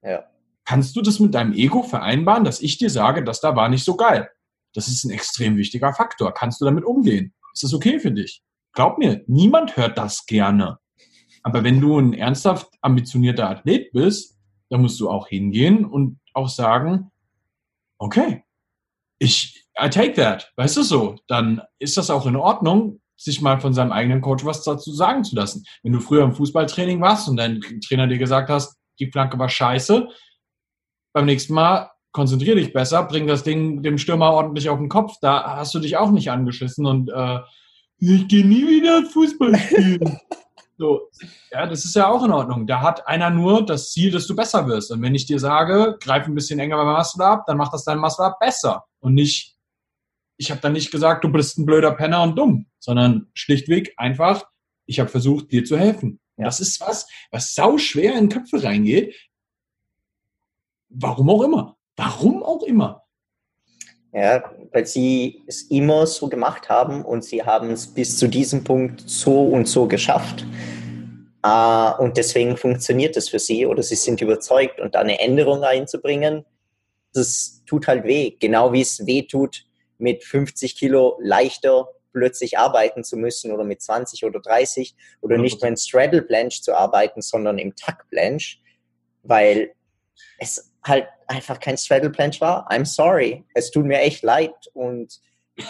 Ja. 0.02 0.24
Kannst 0.64 0.96
du 0.96 1.02
das 1.02 1.20
mit 1.20 1.34
deinem 1.34 1.52
Ego 1.52 1.82
vereinbaren, 1.82 2.44
dass 2.44 2.62
ich 2.62 2.78
dir 2.78 2.88
sage, 2.88 3.22
das 3.22 3.42
da 3.42 3.54
war 3.54 3.68
nicht 3.68 3.84
so 3.84 3.96
geil? 3.98 4.30
Das 4.72 4.88
ist 4.88 5.04
ein 5.04 5.10
extrem 5.10 5.58
wichtiger 5.58 5.92
Faktor. 5.92 6.32
Kannst 6.32 6.62
du 6.62 6.64
damit 6.64 6.84
umgehen? 6.84 7.34
Ist 7.52 7.64
das 7.64 7.74
okay 7.74 8.00
für 8.00 8.10
dich? 8.10 8.42
Glaub 8.72 8.96
mir, 8.96 9.22
niemand 9.26 9.76
hört 9.76 9.98
das 9.98 10.24
gerne. 10.24 10.78
Aber 11.42 11.64
wenn 11.64 11.82
du 11.82 11.98
ein 11.98 12.14
ernsthaft 12.14 12.70
ambitionierter 12.80 13.50
Athlet 13.50 13.92
bist, 13.92 14.38
dann 14.70 14.80
musst 14.80 14.98
du 15.00 15.10
auch 15.10 15.28
hingehen 15.28 15.84
und 15.84 16.18
auch 16.32 16.48
sagen, 16.48 17.10
okay, 17.98 18.44
ich, 19.18 19.67
I 19.80 19.88
take 19.88 20.14
that, 20.14 20.52
weißt 20.56 20.76
du 20.76 20.82
so, 20.82 21.16
dann 21.28 21.62
ist 21.78 21.96
das 21.96 22.10
auch 22.10 22.26
in 22.26 22.36
Ordnung, 22.36 23.00
sich 23.16 23.40
mal 23.40 23.60
von 23.60 23.74
seinem 23.74 23.92
eigenen 23.92 24.20
Coach 24.20 24.44
was 24.44 24.62
dazu 24.62 24.92
sagen 24.92 25.24
zu 25.24 25.36
lassen. 25.36 25.64
Wenn 25.82 25.92
du 25.92 26.00
früher 26.00 26.24
im 26.24 26.34
Fußballtraining 26.34 27.00
warst 27.00 27.28
und 27.28 27.36
dein 27.36 27.60
Trainer 27.86 28.06
dir 28.06 28.18
gesagt 28.18 28.48
hast, 28.48 28.76
die 29.00 29.10
Flanke 29.10 29.38
war 29.38 29.48
scheiße, 29.48 30.08
beim 31.12 31.26
nächsten 31.26 31.54
Mal 31.54 31.90
konzentrier 32.12 32.54
dich 32.54 32.72
besser, 32.72 33.04
bring 33.04 33.26
das 33.26 33.42
Ding 33.42 33.82
dem 33.82 33.98
Stürmer 33.98 34.32
ordentlich 34.32 34.68
auf 34.68 34.78
den 34.78 34.88
Kopf, 34.88 35.14
da 35.20 35.56
hast 35.56 35.74
du 35.74 35.78
dich 35.78 35.96
auch 35.96 36.10
nicht 36.10 36.30
angeschissen 36.30 36.86
und 36.86 37.10
äh, 37.10 37.38
ich 37.98 38.28
gehe 38.28 38.46
nie 38.46 38.66
wieder 38.66 39.04
Fußball 39.04 39.56
spielen. 39.58 40.20
So, 40.78 41.08
ja, 41.50 41.66
das 41.66 41.84
ist 41.84 41.96
ja 41.96 42.08
auch 42.08 42.24
in 42.24 42.30
Ordnung. 42.30 42.68
Da 42.68 42.80
hat 42.80 43.08
einer 43.08 43.30
nur 43.30 43.66
das 43.66 43.90
Ziel, 43.90 44.12
dass 44.12 44.28
du 44.28 44.36
besser 44.36 44.68
wirst. 44.68 44.92
Und 44.92 45.02
wenn 45.02 45.16
ich 45.16 45.26
dir 45.26 45.40
sage, 45.40 45.98
greif 46.00 46.26
ein 46.26 46.36
bisschen 46.36 46.60
enger 46.60 46.76
beim 46.76 46.94
Muscle 46.94 47.24
ab, 47.24 47.42
dann 47.48 47.56
macht 47.56 47.74
das 47.74 47.82
dein 47.82 47.98
Muscle 47.98 48.24
up 48.24 48.38
besser. 48.38 48.84
Und 49.00 49.14
nicht, 49.14 49.57
ich 50.38 50.50
habe 50.50 50.60
dann 50.60 50.72
nicht 50.72 50.90
gesagt, 50.90 51.24
du 51.24 51.28
bist 51.30 51.58
ein 51.58 51.66
blöder 51.66 51.92
Penner 51.92 52.22
und 52.22 52.36
dumm, 52.36 52.66
sondern 52.78 53.26
schlichtweg 53.34 53.92
einfach, 53.96 54.46
ich 54.86 55.00
habe 55.00 55.10
versucht, 55.10 55.52
dir 55.52 55.64
zu 55.64 55.76
helfen. 55.76 56.20
Ja. 56.36 56.44
Das 56.46 56.60
ist 56.60 56.80
was, 56.80 57.06
was 57.30 57.54
sau 57.54 57.76
schwer 57.76 58.16
in 58.16 58.28
Köpfe 58.28 58.62
reingeht. 58.62 59.14
Warum 60.88 61.28
auch 61.28 61.42
immer. 61.42 61.76
Warum 61.96 62.42
auch 62.42 62.62
immer. 62.62 63.02
Ja, 64.12 64.50
weil 64.72 64.86
sie 64.86 65.42
es 65.46 65.62
immer 65.62 66.06
so 66.06 66.28
gemacht 66.28 66.68
haben 66.70 67.04
und 67.04 67.24
sie 67.24 67.42
haben 67.42 67.72
es 67.72 67.86
bis 67.86 68.16
zu 68.16 68.28
diesem 68.28 68.64
Punkt 68.64 69.02
so 69.06 69.42
und 69.42 69.68
so 69.68 69.86
geschafft. 69.86 70.46
Uh, 71.44 71.92
und 71.98 72.16
deswegen 72.16 72.56
funktioniert 72.56 73.16
es 73.16 73.28
für 73.28 73.38
sie 73.38 73.64
oder 73.66 73.82
sie 73.82 73.94
sind 73.94 74.20
überzeugt 74.20 74.80
und 74.80 74.94
da 74.94 75.00
eine 75.00 75.20
Änderung 75.20 75.62
einzubringen, 75.62 76.44
das 77.12 77.62
tut 77.66 77.86
halt 77.86 78.04
weh. 78.04 78.32
Genau 78.40 78.72
wie 78.72 78.80
es 78.80 79.06
weh 79.06 79.22
tut, 79.22 79.67
mit 79.98 80.24
50 80.24 80.76
Kilo 80.76 81.18
leichter 81.22 81.88
plötzlich 82.12 82.58
arbeiten 82.58 83.04
zu 83.04 83.16
müssen 83.16 83.52
oder 83.52 83.64
mit 83.64 83.82
20 83.82 84.24
oder 84.24 84.40
30 84.40 84.94
oder 85.20 85.38
nicht 85.38 85.60
mehr 85.60 85.70
in 85.70 85.76
Straddle 85.76 86.22
Planche 86.22 86.62
zu 86.62 86.74
arbeiten, 86.74 87.22
sondern 87.22 87.58
im 87.58 87.76
Tuck 87.76 88.08
Planche, 88.10 88.58
weil 89.22 89.72
es 90.38 90.72
halt 90.84 91.06
einfach 91.26 91.60
kein 91.60 91.76
Straddle 91.76 92.10
Planche 92.10 92.40
war. 92.40 92.70
I'm 92.70 92.84
sorry. 92.84 93.44
Es 93.54 93.70
tut 93.70 93.84
mir 93.84 94.00
echt 94.00 94.22
leid 94.22 94.54
und 94.72 95.20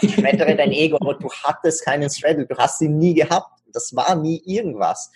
ich 0.01 0.13
schmettere 0.13 0.55
dein 0.55 0.71
Ego, 0.71 0.97
aber 1.01 1.15
du 1.15 1.29
hattest 1.29 1.83
keinen 1.83 2.09
Straddle. 2.09 2.45
Du 2.45 2.55
hast 2.57 2.81
ihn 2.81 2.97
nie 2.97 3.13
gehabt. 3.13 3.59
Das 3.73 3.95
war 3.95 4.15
nie 4.15 4.41
irgendwas. 4.45 5.11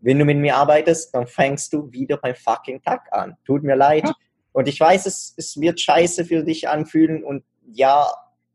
Wenn 0.00 0.18
du 0.18 0.24
mit 0.24 0.36
mir 0.36 0.56
arbeitest, 0.56 1.14
dann 1.14 1.26
fängst 1.26 1.72
du 1.72 1.90
wieder 1.90 2.16
beim 2.16 2.34
fucking 2.34 2.82
Tag 2.82 3.12
an. 3.12 3.36
Tut 3.44 3.62
mir 3.62 3.76
leid. 3.76 4.04
Und 4.52 4.68
ich 4.68 4.78
weiß, 4.78 5.06
es, 5.06 5.34
es 5.36 5.60
wird 5.60 5.80
scheiße 5.80 6.24
für 6.24 6.42
dich 6.42 6.68
anfühlen 6.68 7.24
und 7.24 7.44
ja, 7.72 8.08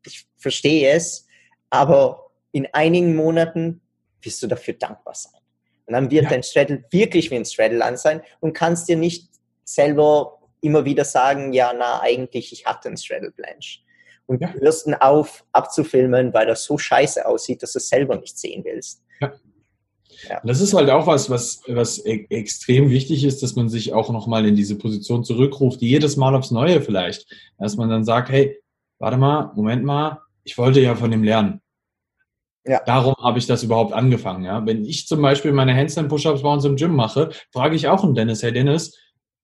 ich 0.06 0.26
verstehe 0.38 0.92
es, 0.92 1.28
aber 1.70 2.32
in 2.52 2.68
einigen 2.74 3.16
Monaten 3.16 3.82
wirst 4.22 4.42
du 4.44 4.48
dafür 4.48 4.74
dankbar 4.76 5.16
sein. 5.16 5.40
Und 5.86 5.94
dann 5.94 6.12
wird 6.12 6.26
ja. 6.26 6.30
dein 6.30 6.44
Straddle 6.44 6.84
wirklich 6.92 7.32
wie 7.32 7.36
ein 7.36 7.46
Straddle 7.46 7.84
an 7.84 7.98
sein 7.98 8.22
und 8.40 8.54
kannst 8.54 8.88
dir 8.88 8.98
nicht 8.98 9.30
selber 9.64 10.40
immer 10.62 10.86
wieder 10.86 11.06
sagen, 11.06 11.54
ja, 11.54 11.74
na, 11.78 12.02
eigentlich, 12.02 12.54
ich 12.54 12.66
hatte 12.66 12.90
einen 12.90 12.98
Straddle 12.98 13.32
Blanche. 13.32 13.80
Und 14.28 14.42
ja. 14.42 14.54
hörst 14.54 14.88
ihn 14.88 14.94
auf, 14.94 15.44
abzufilmen, 15.52 16.34
weil 16.34 16.46
das 16.46 16.64
so 16.64 16.78
scheiße 16.78 17.26
aussieht, 17.26 17.64
dass 17.64 17.74
du 17.74 17.80
es 17.80 17.90
selber 17.90 18.18
nicht 18.18 18.38
sehen 18.38 18.64
willst. 18.64 19.02
Ja. 19.20 19.34
Ja. 20.30 20.40
Das 20.44 20.62
ist 20.62 20.74
halt 20.74 20.90
auch 20.90 21.08
was, 21.08 21.30
was, 21.30 21.62
was 21.68 22.06
e 22.06 22.26
extrem 22.30 22.90
wichtig 22.90 23.24
ist, 23.24 23.42
dass 23.42 23.56
man 23.56 23.70
sich 23.70 23.94
auch 23.94 24.12
nochmal 24.12 24.46
in 24.46 24.56
diese 24.56 24.78
Position 24.78 25.24
zurückruft, 25.24 25.82
jedes 25.82 26.16
Mal 26.16 26.36
aufs 26.36 26.52
Neue 26.52 26.82
vielleicht. 26.82 27.26
Dass 27.58 27.76
man 27.76 27.90
dann 27.90 28.04
sagt, 28.04 28.30
hey, 28.30 28.61
warte 29.02 29.18
mal, 29.18 29.52
Moment 29.56 29.84
mal, 29.84 30.22
ich 30.44 30.58
wollte 30.58 30.80
ja 30.80 30.96
von 30.96 31.12
dem 31.12 31.24
lernen. 31.24 31.62
Ja. 32.66 32.82
Darum 32.86 33.16
habe 33.20 33.40
ich 33.40 33.48
das 33.48 33.64
überhaupt 33.64 33.94
angefangen. 33.94 34.44
Ja? 34.44 34.66
Wenn 34.66 34.86
ich 34.86 35.08
zum 35.08 35.22
Beispiel 35.22 35.52
meine 35.52 35.76
Handstand-Push-Ups 35.76 36.44
bei 36.44 36.54
uns 36.54 36.64
im 36.64 36.76
Gym 36.76 36.96
mache, 36.96 37.32
frage 37.52 37.76
ich 37.76 37.88
auch 37.88 38.04
einen 38.04 38.14
Dennis, 38.14 38.44
hey 38.44 38.54
Dennis, 38.54 38.98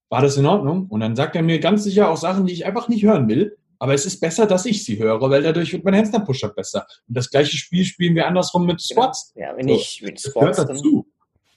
war 0.10 0.22
das 0.22 0.38
in 0.38 0.46
Ordnung? 0.46 0.86
Und 0.88 1.00
dann 1.00 1.16
sagt 1.16 1.36
er 1.36 1.42
mir 1.42 1.60
ganz 1.60 1.84
sicher 1.84 2.10
auch 2.10 2.18
Sachen, 2.18 2.46
die 2.46 2.54
ich 2.54 2.66
einfach 2.66 2.88
nicht 2.88 3.04
hören 3.04 3.28
will. 3.28 3.58
Aber 3.80 3.94
es 3.94 4.06
ist 4.06 4.20
besser, 4.20 4.46
dass 4.46 4.66
ich 4.66 4.86
sie 4.86 4.98
höre, 4.98 5.20
weil 5.22 5.44
dadurch 5.44 5.74
wird 5.74 5.84
mein 5.84 5.96
Handstand-Push-Up 5.96 6.56
besser. 6.56 6.86
Und 7.08 7.18
das 7.18 7.30
gleiche 7.30 7.58
Spiel 7.58 7.86
spielen 7.86 8.16
wir 8.16 8.28
andersrum 8.28 8.66
mit 8.66 8.84
genau. 8.88 9.02
Squats. 9.02 9.34
Ja, 9.36 9.56
wenn 9.56 9.68
ich 9.68 10.02
mit 10.04 10.20
Squats. 10.20 10.58
Das 10.58 10.68
hört 10.68 10.70
dazu. 10.70 11.08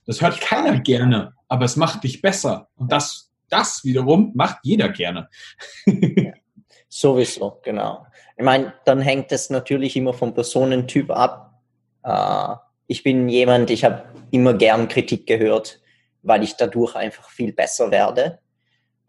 Das 0.07 0.21
hört 0.21 0.41
keiner 0.41 0.81
gerne, 0.81 1.35
aber 1.49 1.67
es 1.67 1.77
macht 1.77 2.05
dich 2.05 2.21
besser. 2.21 2.69
Und 2.77 2.91
das, 2.91 3.31
das 3.49 3.85
wiederum 3.85 4.33
macht 4.35 4.59
jeder 4.63 4.89
gerne. 4.89 5.29
Ja, 5.87 6.33
sowieso, 6.91 7.61
genau. 7.63 8.07
Ich 8.37 8.45
meine, 8.45 8.75
dann 8.85 9.01
hängt 9.01 9.33
es 9.33 9.49
natürlich 9.49 9.97
immer 9.97 10.13
vom 10.13 10.35
Personentyp 10.35 11.11
ab. 11.11 11.63
Äh, 12.03 12.57
ich 12.87 13.03
bin 13.03 13.29
jemand, 13.29 13.71
ich 13.71 13.85
habe 13.85 14.03
immer 14.31 14.53
gern 14.55 14.89
Kritik 14.89 15.27
gehört, 15.27 15.81
weil 16.23 16.43
ich 16.43 16.57
dadurch 16.57 16.97
einfach 16.97 17.31
viel 17.31 17.53
besser 17.53 17.91
werde. 17.91 18.41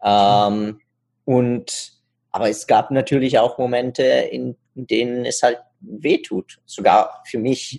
Ähm, 0.02 0.80
und 1.24 1.92
aber 2.30 2.48
es 2.48 2.66
gab 2.66 2.90
natürlich 2.90 3.38
auch 3.38 3.58
Momente, 3.58 4.02
in, 4.02 4.56
denen 4.74 5.26
es 5.26 5.42
halt 5.42 5.58
wehtut. 5.80 6.60
Sogar 6.64 7.22
für 7.26 7.38
mich. 7.38 7.78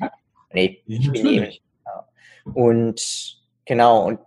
Nee, 0.54 0.84
ich 0.86 1.12
bin 1.12 1.26
eben, 1.26 1.52
ja. 1.86 2.08
Und 2.54 3.42
genau, 3.66 4.06
und 4.06 4.20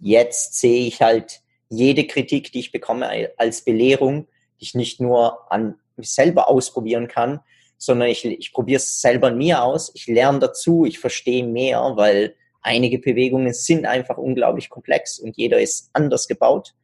jetzt 0.00 0.58
sehe 0.58 0.88
ich 0.88 1.00
halt 1.00 1.42
jede 1.68 2.06
Kritik, 2.06 2.50
die 2.50 2.60
ich 2.60 2.72
bekomme, 2.72 3.30
als 3.36 3.64
Belehrung, 3.64 4.26
ich 4.58 4.74
nicht 4.74 5.00
nur 5.00 5.50
an 5.52 5.76
mich 5.96 6.12
selber 6.12 6.48
ausprobieren 6.48 7.08
kann, 7.08 7.40
sondern 7.76 8.08
ich, 8.08 8.24
ich 8.24 8.52
probiere 8.52 8.78
es 8.78 9.00
selber 9.00 9.28
an 9.28 9.38
mir 9.38 9.62
aus. 9.62 9.90
Ich 9.94 10.06
lerne 10.06 10.40
dazu, 10.40 10.84
ich 10.84 10.98
verstehe 10.98 11.44
mehr, 11.44 11.92
weil 11.94 12.34
einige 12.60 12.98
Bewegungen 12.98 13.52
sind 13.54 13.86
einfach 13.86 14.18
unglaublich 14.18 14.68
komplex 14.68 15.18
und 15.18 15.36
jeder 15.36 15.60
ist 15.60 15.90
anders 15.92 16.26
gebaut. 16.28 16.74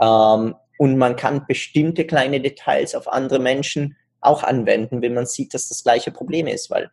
Ähm, 0.00 0.54
und 0.78 0.98
man 0.98 1.16
kann 1.16 1.46
bestimmte 1.46 2.04
kleine 2.04 2.40
Details 2.40 2.94
auf 2.94 3.08
andere 3.08 3.38
Menschen 3.38 3.96
auch 4.20 4.42
anwenden, 4.42 5.02
wenn 5.02 5.14
man 5.14 5.26
sieht, 5.26 5.54
dass 5.54 5.68
das 5.68 5.82
gleiche 5.82 6.10
Problem 6.10 6.46
ist, 6.46 6.70
weil 6.70 6.90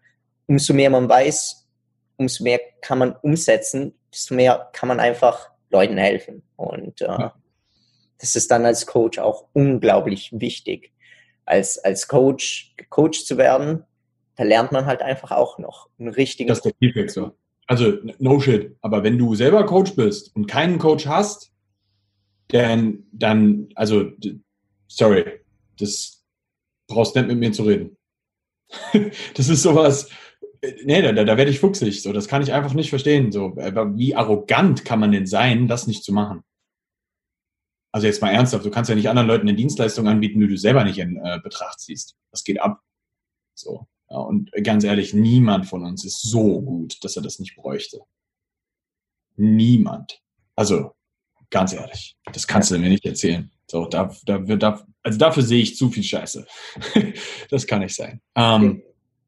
umso 0.48 0.74
mehr 0.74 0.90
man 0.90 1.10
weiß, 1.10 1.68
umso 2.18 2.44
mehr 2.44 2.60
kann 2.82 3.00
man 3.00 3.16
umsetzen, 3.22 3.94
desto 4.14 4.36
mehr 4.36 4.70
kann 4.74 4.90
man 4.90 5.00
einfach 5.00 5.50
Leuten 5.70 5.98
helfen. 5.98 6.44
Und 6.56 7.02
äh. 7.02 7.30
Das 8.22 8.36
ist 8.36 8.52
dann 8.52 8.66
als 8.66 8.86
Coach 8.86 9.18
auch 9.18 9.48
unglaublich 9.54 10.30
wichtig. 10.32 10.92
Als, 11.44 11.80
als 11.80 12.08
Coach 12.08 12.74
gecoacht 12.78 13.26
zu 13.26 13.38
werden, 13.38 13.84
da 14.36 14.44
lernt 14.44 14.72
man 14.72 14.86
halt 14.86 15.02
einfach 15.02 15.32
auch 15.32 15.58
noch 15.58 15.90
einen 16.00 16.10
richtigen. 16.10 16.48
Das 16.48 16.60
ist 16.60 16.66
der 16.66 16.74
Feedback 16.80 17.10
so. 17.10 17.32
Also, 17.66 17.98
no 18.20 18.40
shit. 18.40 18.78
Aber 18.82 19.04
wenn 19.04 19.18
du 19.18 19.34
selber 19.34 19.66
Coach 19.66 19.96
bist 19.96 20.36
und 20.36 20.46
keinen 20.46 20.78
Coach 20.78 21.08
hast, 21.08 21.52
denn 22.52 23.08
dann, 23.12 23.70
also, 23.76 24.12
sorry, 24.88 25.26
das 25.80 26.24
brauchst 26.88 27.16
nicht 27.16 27.28
mit 27.28 27.40
mir 27.40 27.52
zu 27.52 27.64
reden. 27.64 27.98
das 29.34 29.50
ist 29.50 29.64
sowas, 29.64 30.10
nee, 30.84 31.02
da, 31.02 31.12
da 31.12 31.38
werde 31.38 31.50
ich 31.50 31.60
fuchsig. 31.60 32.04
So, 32.04 32.14
das 32.14 32.28
kann 32.28 32.44
ich 32.44 32.54
einfach 32.54 32.76
nicht 32.76 32.92
verstehen. 32.92 33.32
So, 33.32 33.56
wie 33.56 34.16
arrogant 34.16 34.86
kann 34.86 35.00
man 35.00 35.12
denn 35.12 35.26
sein, 35.26 35.68
das 35.68 35.88
nicht 35.88 36.04
zu 36.04 36.14
machen? 36.14 36.44
Also 37.92 38.08
jetzt 38.08 38.22
mal 38.22 38.32
ernsthaft, 38.32 38.66
du 38.66 38.72
kannst 38.72 38.90
ja 38.90 38.96
nicht 38.96 39.10
anderen 39.10 39.28
Leuten 39.28 39.48
eine 39.48 39.58
Dienstleistung 39.58 40.08
anbieten, 40.08 40.40
die 40.40 40.48
du 40.48 40.58
selber 40.58 40.84
nicht 40.84 40.98
in 40.98 41.18
äh, 41.18 41.40
Betracht 41.44 41.80
ziehst. 41.80 42.16
Das 42.32 42.44
geht 42.44 42.62
ab. 42.62 42.82
So. 43.54 43.88
Ja, 44.10 44.18
und 44.18 44.52
ganz 44.64 44.84
ehrlich, 44.84 45.14
niemand 45.14 45.68
von 45.68 45.84
uns 45.84 46.06
ist 46.06 46.22
so 46.22 46.62
gut, 46.62 47.04
dass 47.04 47.16
er 47.16 47.22
das 47.22 47.40
nicht 47.40 47.56
bräuchte. 47.56 48.00
Niemand. 49.36 50.22
Also, 50.56 50.94
Ganz 51.52 51.74
ehrlich. 51.74 52.16
Das 52.32 52.48
kannst 52.48 52.72
du 52.72 52.78
mir 52.78 52.90
nicht 52.90 53.06
erzählen. 53.06 53.52
So, 53.68 53.86
da, 53.86 54.10
da, 54.26 54.38
da, 54.40 54.86
also 55.04 55.18
dafür 55.18 55.44
sehe 55.44 55.62
ich 55.62 55.76
zu 55.76 55.92
viel 55.92 56.04
Scheiße. 56.04 56.48
das 57.50 57.68
kann 57.68 57.82
nicht 57.82 57.94
sein. 57.94 58.22
Ähm, 58.36 58.82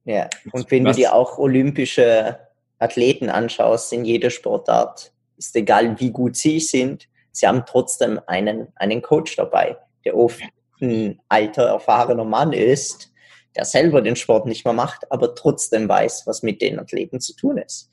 ja, 0.06 0.30
und 0.52 0.72
wenn 0.72 0.86
was? 0.86 0.96
du 0.96 1.02
dir 1.02 1.14
auch 1.14 1.38
olympische 1.38 2.40
Athleten 2.80 3.30
anschaust 3.30 3.92
in 3.92 4.06
jeder 4.06 4.30
Sportart, 4.30 5.14
ist 5.38 5.56
egal 5.56 6.00
wie 6.00 6.12
gut 6.12 6.38
sie 6.38 6.60
sind, 6.62 7.10
sie 7.34 7.48
haben 7.48 7.66
trotzdem 7.66 8.22
einen, 8.28 8.68
einen 8.76 9.02
Coach 9.02 9.36
dabei, 9.36 9.78
der 10.06 10.16
oft 10.16 10.42
ein 10.82 11.20
alter, 11.28 11.64
erfahrener 11.64 12.24
Mann 12.24 12.54
ist, 12.54 13.12
der 13.56 13.66
selber 13.66 14.02
den 14.02 14.16
Sport 14.16 14.46
nicht 14.46 14.64
mehr 14.66 14.74
macht, 14.74 15.12
aber 15.12 15.36
trotzdem 15.36 15.90
weiß, 15.90 16.26
was 16.26 16.44
mit 16.44 16.62
den 16.62 16.80
Athleten 16.80 17.20
zu 17.20 17.36
tun 17.36 17.58
ist. 17.58 17.92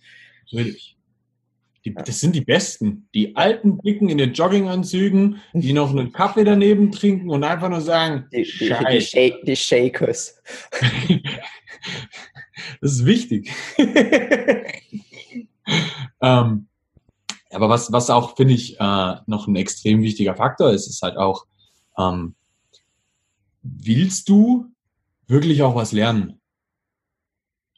Natürlich. 0.50 0.96
Die, 1.84 1.94
das 1.94 2.20
sind 2.20 2.34
die 2.34 2.42
Besten. 2.42 3.08
Die 3.14 3.36
alten 3.36 3.78
Blicken 3.78 4.10
in 4.10 4.18
den 4.18 4.34
Jogginganzügen, 4.34 5.40
die 5.54 5.72
noch 5.72 5.90
einen 5.90 6.12
Kaffee 6.12 6.44
daneben 6.44 6.92
trinken 6.92 7.30
und 7.30 7.42
einfach 7.42 7.70
nur 7.70 7.80
sagen, 7.80 8.26
die, 8.32 8.42
die, 8.42 8.74
die, 8.90 9.00
Sh 9.00 9.32
die 9.42 9.56
Shakers. 9.56 10.42
das 12.82 12.92
ist 12.92 13.06
wichtig. 13.06 13.50
ähm, 16.20 16.68
aber 17.50 17.68
was, 17.68 17.92
was 17.92 18.10
auch, 18.10 18.36
finde 18.36 18.54
ich, 18.54 18.78
äh, 18.78 19.14
noch 19.26 19.46
ein 19.46 19.56
extrem 19.56 20.02
wichtiger 20.02 20.36
Faktor 20.36 20.70
ist, 20.70 20.86
ist 20.86 21.02
halt 21.02 21.16
auch, 21.16 21.46
ähm, 21.98 22.34
willst 23.62 24.28
du 24.28 24.66
wirklich 25.26 25.62
auch 25.62 25.74
was 25.74 25.92
lernen? 25.92 26.40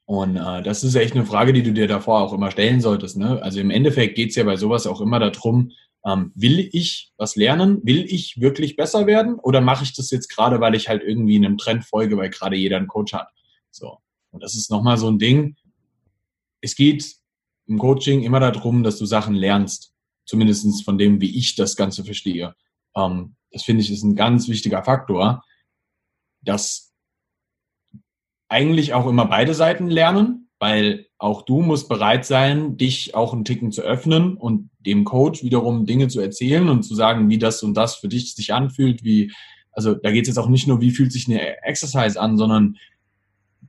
Und 0.04 0.36
äh, 0.36 0.62
das 0.62 0.84
ist 0.84 0.94
echt 0.94 1.14
eine 1.14 1.24
Frage, 1.24 1.52
die 1.52 1.62
du 1.62 1.72
dir 1.72 1.86
davor 1.86 2.20
auch 2.20 2.32
immer 2.32 2.50
stellen 2.50 2.80
solltest. 2.80 3.16
Ne? 3.16 3.42
Also 3.42 3.60
im 3.60 3.70
Endeffekt 3.70 4.14
geht 4.14 4.30
es 4.30 4.36
ja 4.36 4.44
bei 4.44 4.56
sowas 4.56 4.86
auch 4.86 5.00
immer 5.00 5.18
darum, 5.18 5.72
ähm, 6.04 6.32
will 6.34 6.68
ich 6.72 7.12
was 7.16 7.36
lernen? 7.36 7.80
Will 7.84 8.04
ich 8.04 8.40
wirklich 8.40 8.76
besser 8.76 9.06
werden? 9.06 9.36
Oder 9.36 9.60
mache 9.60 9.84
ich 9.84 9.94
das 9.94 10.10
jetzt 10.10 10.28
gerade, 10.28 10.60
weil 10.60 10.74
ich 10.74 10.88
halt 10.88 11.02
irgendwie 11.02 11.36
einem 11.36 11.56
Trend 11.56 11.84
folge, 11.84 12.16
weil 12.16 12.30
gerade 12.30 12.56
jeder 12.56 12.76
einen 12.76 12.88
Coach 12.88 13.12
hat? 13.12 13.28
So. 13.70 13.98
Und 14.30 14.42
das 14.42 14.54
ist 14.54 14.70
nochmal 14.70 14.96
so 14.96 15.08
ein 15.08 15.18
Ding. 15.18 15.56
Es 16.60 16.74
geht 16.74 17.21
im 17.66 17.78
Coaching 17.78 18.22
immer 18.22 18.40
darum, 18.40 18.82
dass 18.82 18.98
du 18.98 19.06
Sachen 19.06 19.34
lernst. 19.34 19.92
Zumindestens 20.24 20.82
von 20.82 20.98
dem, 20.98 21.20
wie 21.20 21.36
ich 21.36 21.56
das 21.56 21.76
Ganze 21.76 22.04
verstehe. 22.04 22.54
Ähm, 22.96 23.34
das 23.50 23.64
finde 23.64 23.82
ich 23.82 23.90
ist 23.90 24.02
ein 24.02 24.16
ganz 24.16 24.48
wichtiger 24.48 24.82
Faktor, 24.82 25.44
dass 26.42 26.92
eigentlich 28.48 28.94
auch 28.94 29.06
immer 29.06 29.26
beide 29.26 29.54
Seiten 29.54 29.88
lernen, 29.88 30.50
weil 30.58 31.06
auch 31.18 31.42
du 31.42 31.60
musst 31.60 31.88
bereit 31.88 32.24
sein, 32.24 32.76
dich 32.76 33.14
auch 33.14 33.32
einen 33.32 33.44
Ticken 33.44 33.72
zu 33.72 33.82
öffnen 33.82 34.36
und 34.36 34.70
dem 34.78 35.04
Coach 35.04 35.42
wiederum 35.42 35.86
Dinge 35.86 36.08
zu 36.08 36.20
erzählen 36.20 36.68
und 36.68 36.82
zu 36.82 36.94
sagen, 36.94 37.28
wie 37.28 37.38
das 37.38 37.62
und 37.62 37.74
das 37.74 37.96
für 37.96 38.08
dich 38.08 38.34
sich 38.34 38.52
anfühlt, 38.52 39.02
wie, 39.02 39.32
also 39.72 39.94
da 39.94 40.12
geht 40.12 40.22
es 40.22 40.28
jetzt 40.28 40.38
auch 40.38 40.48
nicht 40.48 40.68
nur, 40.68 40.80
wie 40.80 40.90
fühlt 40.90 41.12
sich 41.12 41.26
eine 41.26 41.62
Exercise 41.62 42.20
an, 42.20 42.36
sondern 42.36 42.76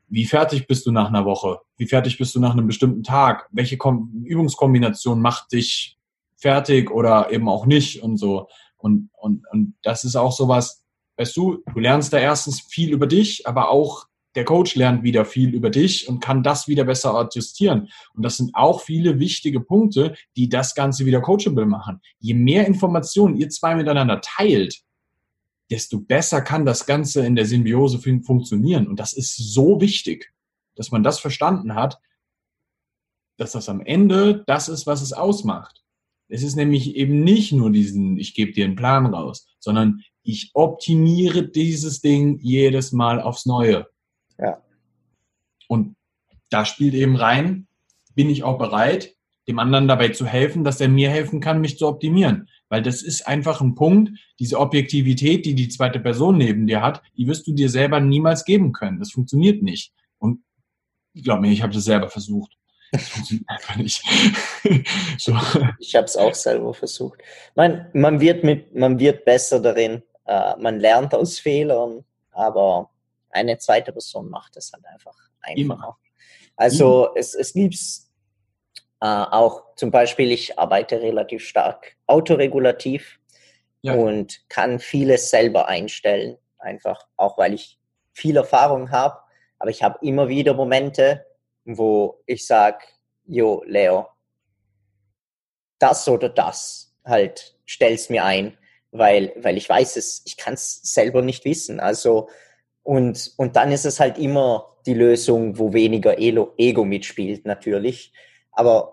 wie 0.08 0.26
fertig 0.26 0.68
bist 0.68 0.86
du 0.86 0.92
nach 0.92 1.08
einer 1.08 1.26
Woche? 1.26 1.60
Wie 1.78 1.88
fertig 1.88 2.18
bist 2.18 2.36
du 2.36 2.40
nach 2.40 2.54
einem 2.54 2.68
bestimmten 2.68 3.04
Tag? 3.04 3.48
Welche 3.52 3.78
Kom 3.78 4.24
Übungskombination 4.26 5.22
macht 5.22 5.52
dich 5.52 5.98
fertig 6.36 6.92
oder 6.92 7.32
eben 7.32 7.50
auch 7.50 7.66
nicht 7.66 8.04
und 8.04 8.18
so? 8.18 8.48
Und, 8.78 9.10
und, 9.14 9.46
und 9.52 9.76
das 9.82 10.04
ist 10.04 10.16
auch 10.16 10.32
sowas, 10.32 10.84
weißt 11.18 11.36
du, 11.38 11.64
du 11.74 11.80
lernst 11.80 12.14
da 12.14 12.18
erstens 12.18 12.62
viel 12.62 12.92
über 12.92 13.08
dich, 13.08 13.48
aber 13.48 13.70
auch 13.70 14.06
der 14.36 14.46
Coach 14.46 14.76
lernt 14.76 15.04
wieder 15.04 15.26
viel 15.26 15.54
über 15.54 15.70
dich 15.70 16.08
und 16.08 16.20
kann 16.20 16.44
das 16.44 16.68
wieder 16.68 16.86
besser 16.86 17.14
adjustieren. 17.14 17.90
Und 18.14 18.24
das 18.24 18.38
sind 18.38 18.52
auch 18.56 18.82
viele 18.82 19.20
wichtige 19.20 19.60
Punkte, 19.60 20.16
die 20.36 20.50
das 20.50 20.76
Ganze 20.76 21.06
wieder 21.06 21.22
coachable 21.22 21.66
machen. 21.66 22.02
Je 22.20 22.34
mehr 22.34 22.66
Informationen 22.66 23.36
ihr 23.38 23.50
zwei 23.50 23.76
miteinander 23.76 24.22
teilt, 24.22 24.82
desto 25.70 26.00
besser 26.00 26.42
kann 26.42 26.66
das 26.66 26.86
Ganze 26.86 27.26
in 27.26 27.36
der 27.36 27.46
Symbiose 27.46 28.00
fun 28.00 28.24
funktionieren. 28.24 28.88
Und 28.88 29.00
das 29.00 29.14
ist 29.14 29.36
so 29.36 29.80
wichtig, 29.82 30.34
dass 30.76 30.92
man 30.92 31.04
das 31.04 31.20
verstanden 31.20 31.76
hat, 31.76 32.00
dass 33.38 33.54
das 33.54 33.70
am 33.70 33.82
Ende 33.82 34.44
das 34.48 34.70
ist, 34.70 34.86
was 34.86 35.02
es 35.02 35.14
ausmacht. 35.14 35.84
Es 36.28 36.44
ist 36.44 36.56
nämlich 36.56 36.96
eben 36.96 37.24
nicht 37.24 37.52
nur 37.52 37.72
diesen, 37.72 38.18
ich 38.18 38.34
gebe 38.34 38.54
dir 38.54 38.66
einen 38.66 38.76
Plan 38.76 39.06
raus, 39.06 39.48
sondern 39.60 40.02
ich 40.24 40.52
optimiere 40.54 41.48
dieses 41.48 42.02
Ding 42.02 42.40
jedes 42.42 42.92
Mal 42.92 43.22
aufs 43.22 43.46
Neue 43.46 43.88
Ja. 44.40 44.62
Und 45.68 45.96
da 46.50 46.66
spielt 46.66 46.94
eben 46.94 47.16
rein, 47.16 47.68
bin 48.16 48.30
ich 48.30 48.44
auch 48.44 48.58
bereit, 48.58 49.16
dem 49.48 49.60
anderen 49.60 49.88
dabei 49.88 50.10
zu 50.10 50.26
helfen, 50.26 50.64
dass 50.64 50.80
er 50.80 50.88
mir 50.88 51.10
helfen 51.10 51.40
kann, 51.40 51.62
mich 51.62 51.78
zu 51.78 51.88
optimieren. 51.88 52.48
Weil 52.74 52.82
das 52.82 53.04
ist 53.04 53.28
einfach 53.28 53.62
ein 53.62 53.76
Punkt, 53.76 54.18
diese 54.40 54.60
Objektivität, 54.60 55.46
die 55.46 55.54
die 55.54 55.70
zweite 55.70 56.00
Person 56.00 56.40
neben 56.40 56.66
dir 56.66 56.82
hat, 56.82 57.04
die 57.16 57.28
wirst 57.28 57.46
du 57.46 57.54
dir 57.54 57.70
selber 57.70 58.00
niemals 58.00 58.46
geben 58.46 58.72
können. 58.72 58.98
Das 58.98 59.12
funktioniert 59.12 59.62
nicht. 59.62 59.94
Und 60.18 60.40
glaub 61.14 61.40
mir, 61.40 61.52
ich 61.52 61.62
habe 61.62 61.72
das 61.72 61.84
selber 61.84 62.10
versucht. 62.10 62.58
Das 62.92 63.10
funktioniert 63.10 63.48
einfach 63.48 63.76
nicht. 63.76 64.04
so. 65.20 65.38
Ich 65.78 65.94
habe 65.94 66.06
es 66.06 66.18
auch 66.18 66.34
selber 66.34 66.74
versucht. 66.74 67.20
Man, 67.54 67.92
man, 67.94 68.20
wird 68.20 68.44
mit, 68.44 68.74
man 68.74 68.98
wird 68.98 69.24
besser 69.24 69.60
darin. 69.60 70.02
Äh, 70.26 70.56
man 70.58 70.80
lernt 70.80 71.14
aus 71.14 71.38
Fehlern, 71.38 72.04
aber 72.32 72.90
eine 73.30 73.60
zweite 73.60 73.92
Person 73.92 74.32
macht 74.32 74.58
es 74.58 74.74
halt 74.74 74.88
einfach 74.88 75.30
einfacher. 75.42 75.60
Immer. 75.62 75.98
Also 76.56 77.10
mhm. 77.12 77.20
es, 77.20 77.36
es 77.36 77.54
gibt 77.54 77.78
auch 79.04 79.76
zum 79.76 79.92
Beispiel, 79.92 80.32
ich 80.32 80.58
arbeite 80.58 81.02
relativ 81.02 81.46
stark 81.46 81.98
autoregulativ 82.08 83.20
ja. 83.82 83.96
und 83.96 84.48
kann 84.50 84.80
vieles 84.80 85.30
selber 85.30 85.68
einstellen, 85.68 86.38
einfach 86.58 87.06
auch 87.18 87.38
weil 87.38 87.54
ich 87.54 87.80
viel 88.14 88.38
Erfahrung 88.38 88.92
habe. 88.92 89.20
Aber 89.60 89.70
ich 89.70 89.84
habe 89.84 90.00
immer 90.02 90.30
wieder 90.30 90.54
Momente, 90.54 91.26
wo 91.66 92.22
ich 92.26 92.48
sage, 92.48 92.86
jo, 93.26 93.64
Leo, 93.66 94.08
das 95.80 96.08
oder 96.08 96.30
das 96.30 96.96
halt 97.04 97.58
stell's 97.66 98.10
mir 98.10 98.24
ein, 98.24 98.58
weil, 98.92 99.34
weil 99.36 99.58
ich 99.58 99.68
weiß 99.68 99.98
es, 99.98 100.22
ich 100.26 100.38
kann 100.38 100.54
es 100.54 100.80
selber 100.82 101.22
nicht 101.22 101.44
wissen. 101.44 101.82
Also, 101.82 102.30
und, 102.84 103.34
und 103.36 103.58
dann 103.58 103.72
ist 103.74 103.86
es 103.86 104.00
halt 104.00 104.18
immer 104.18 104.78
die 104.86 104.94
Lösung, 104.94 105.58
wo 105.58 105.74
weniger 105.74 106.18
Ego 106.20 106.86
mitspielt, 106.86 107.46
natürlich. 107.46 108.14
Aber, 108.56 108.92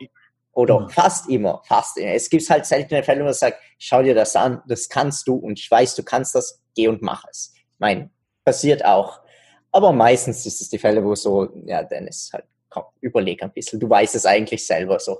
oder 0.52 0.80
mhm. 0.80 0.90
fast 0.90 1.28
immer, 1.28 1.62
fast 1.66 1.96
immer. 1.98 2.12
Es 2.12 2.28
gibt 2.28 2.48
halt 2.50 2.66
seltene 2.66 3.02
Fälle, 3.02 3.20
wo 3.20 3.24
man 3.24 3.34
sagt, 3.34 3.58
schau 3.78 4.02
dir 4.02 4.14
das 4.14 4.36
an, 4.36 4.62
das 4.66 4.88
kannst 4.88 5.26
du 5.28 5.34
und 5.34 5.58
ich 5.58 5.70
weiß, 5.70 5.94
du 5.94 6.02
kannst 6.02 6.34
das, 6.34 6.60
geh 6.74 6.88
und 6.88 7.02
mach 7.02 7.24
es. 7.30 7.52
Ich 7.54 7.78
meine, 7.78 8.10
passiert 8.44 8.84
auch. 8.84 9.20
Aber 9.72 9.92
meistens 9.92 10.44
ist 10.46 10.60
es 10.60 10.68
die 10.68 10.78
Fälle, 10.78 11.04
wo 11.04 11.14
so, 11.14 11.48
ja, 11.66 11.82
Dennis, 11.82 12.30
halt, 12.32 12.44
komm, 12.68 12.84
überleg 13.00 13.42
ein 13.42 13.52
bisschen. 13.52 13.78
Du 13.78 13.88
weißt 13.88 14.14
es 14.14 14.26
eigentlich 14.26 14.66
selber 14.66 14.98
so. 14.98 15.18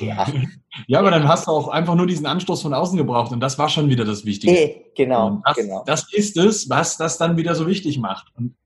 Ja. 0.00 0.26
ja, 0.86 0.98
aber 0.98 1.10
dann 1.10 1.28
hast 1.28 1.46
du 1.46 1.52
auch 1.52 1.68
einfach 1.68 1.94
nur 1.94 2.06
diesen 2.06 2.26
Anstoß 2.26 2.62
von 2.62 2.74
außen 2.74 2.96
gebraucht 2.96 3.32
und 3.32 3.40
das 3.40 3.58
war 3.58 3.68
schon 3.68 3.88
wieder 3.88 4.04
das 4.04 4.24
Wichtige. 4.24 4.52
Hey, 4.52 4.92
genau, 4.94 5.40
das, 5.44 5.56
genau. 5.56 5.84
Das 5.86 6.12
ist 6.12 6.36
es, 6.36 6.68
was 6.68 6.96
das 6.96 7.18
dann 7.18 7.36
wieder 7.36 7.54
so 7.54 7.66
wichtig 7.66 7.98
macht. 7.98 8.32
Und 8.36 8.56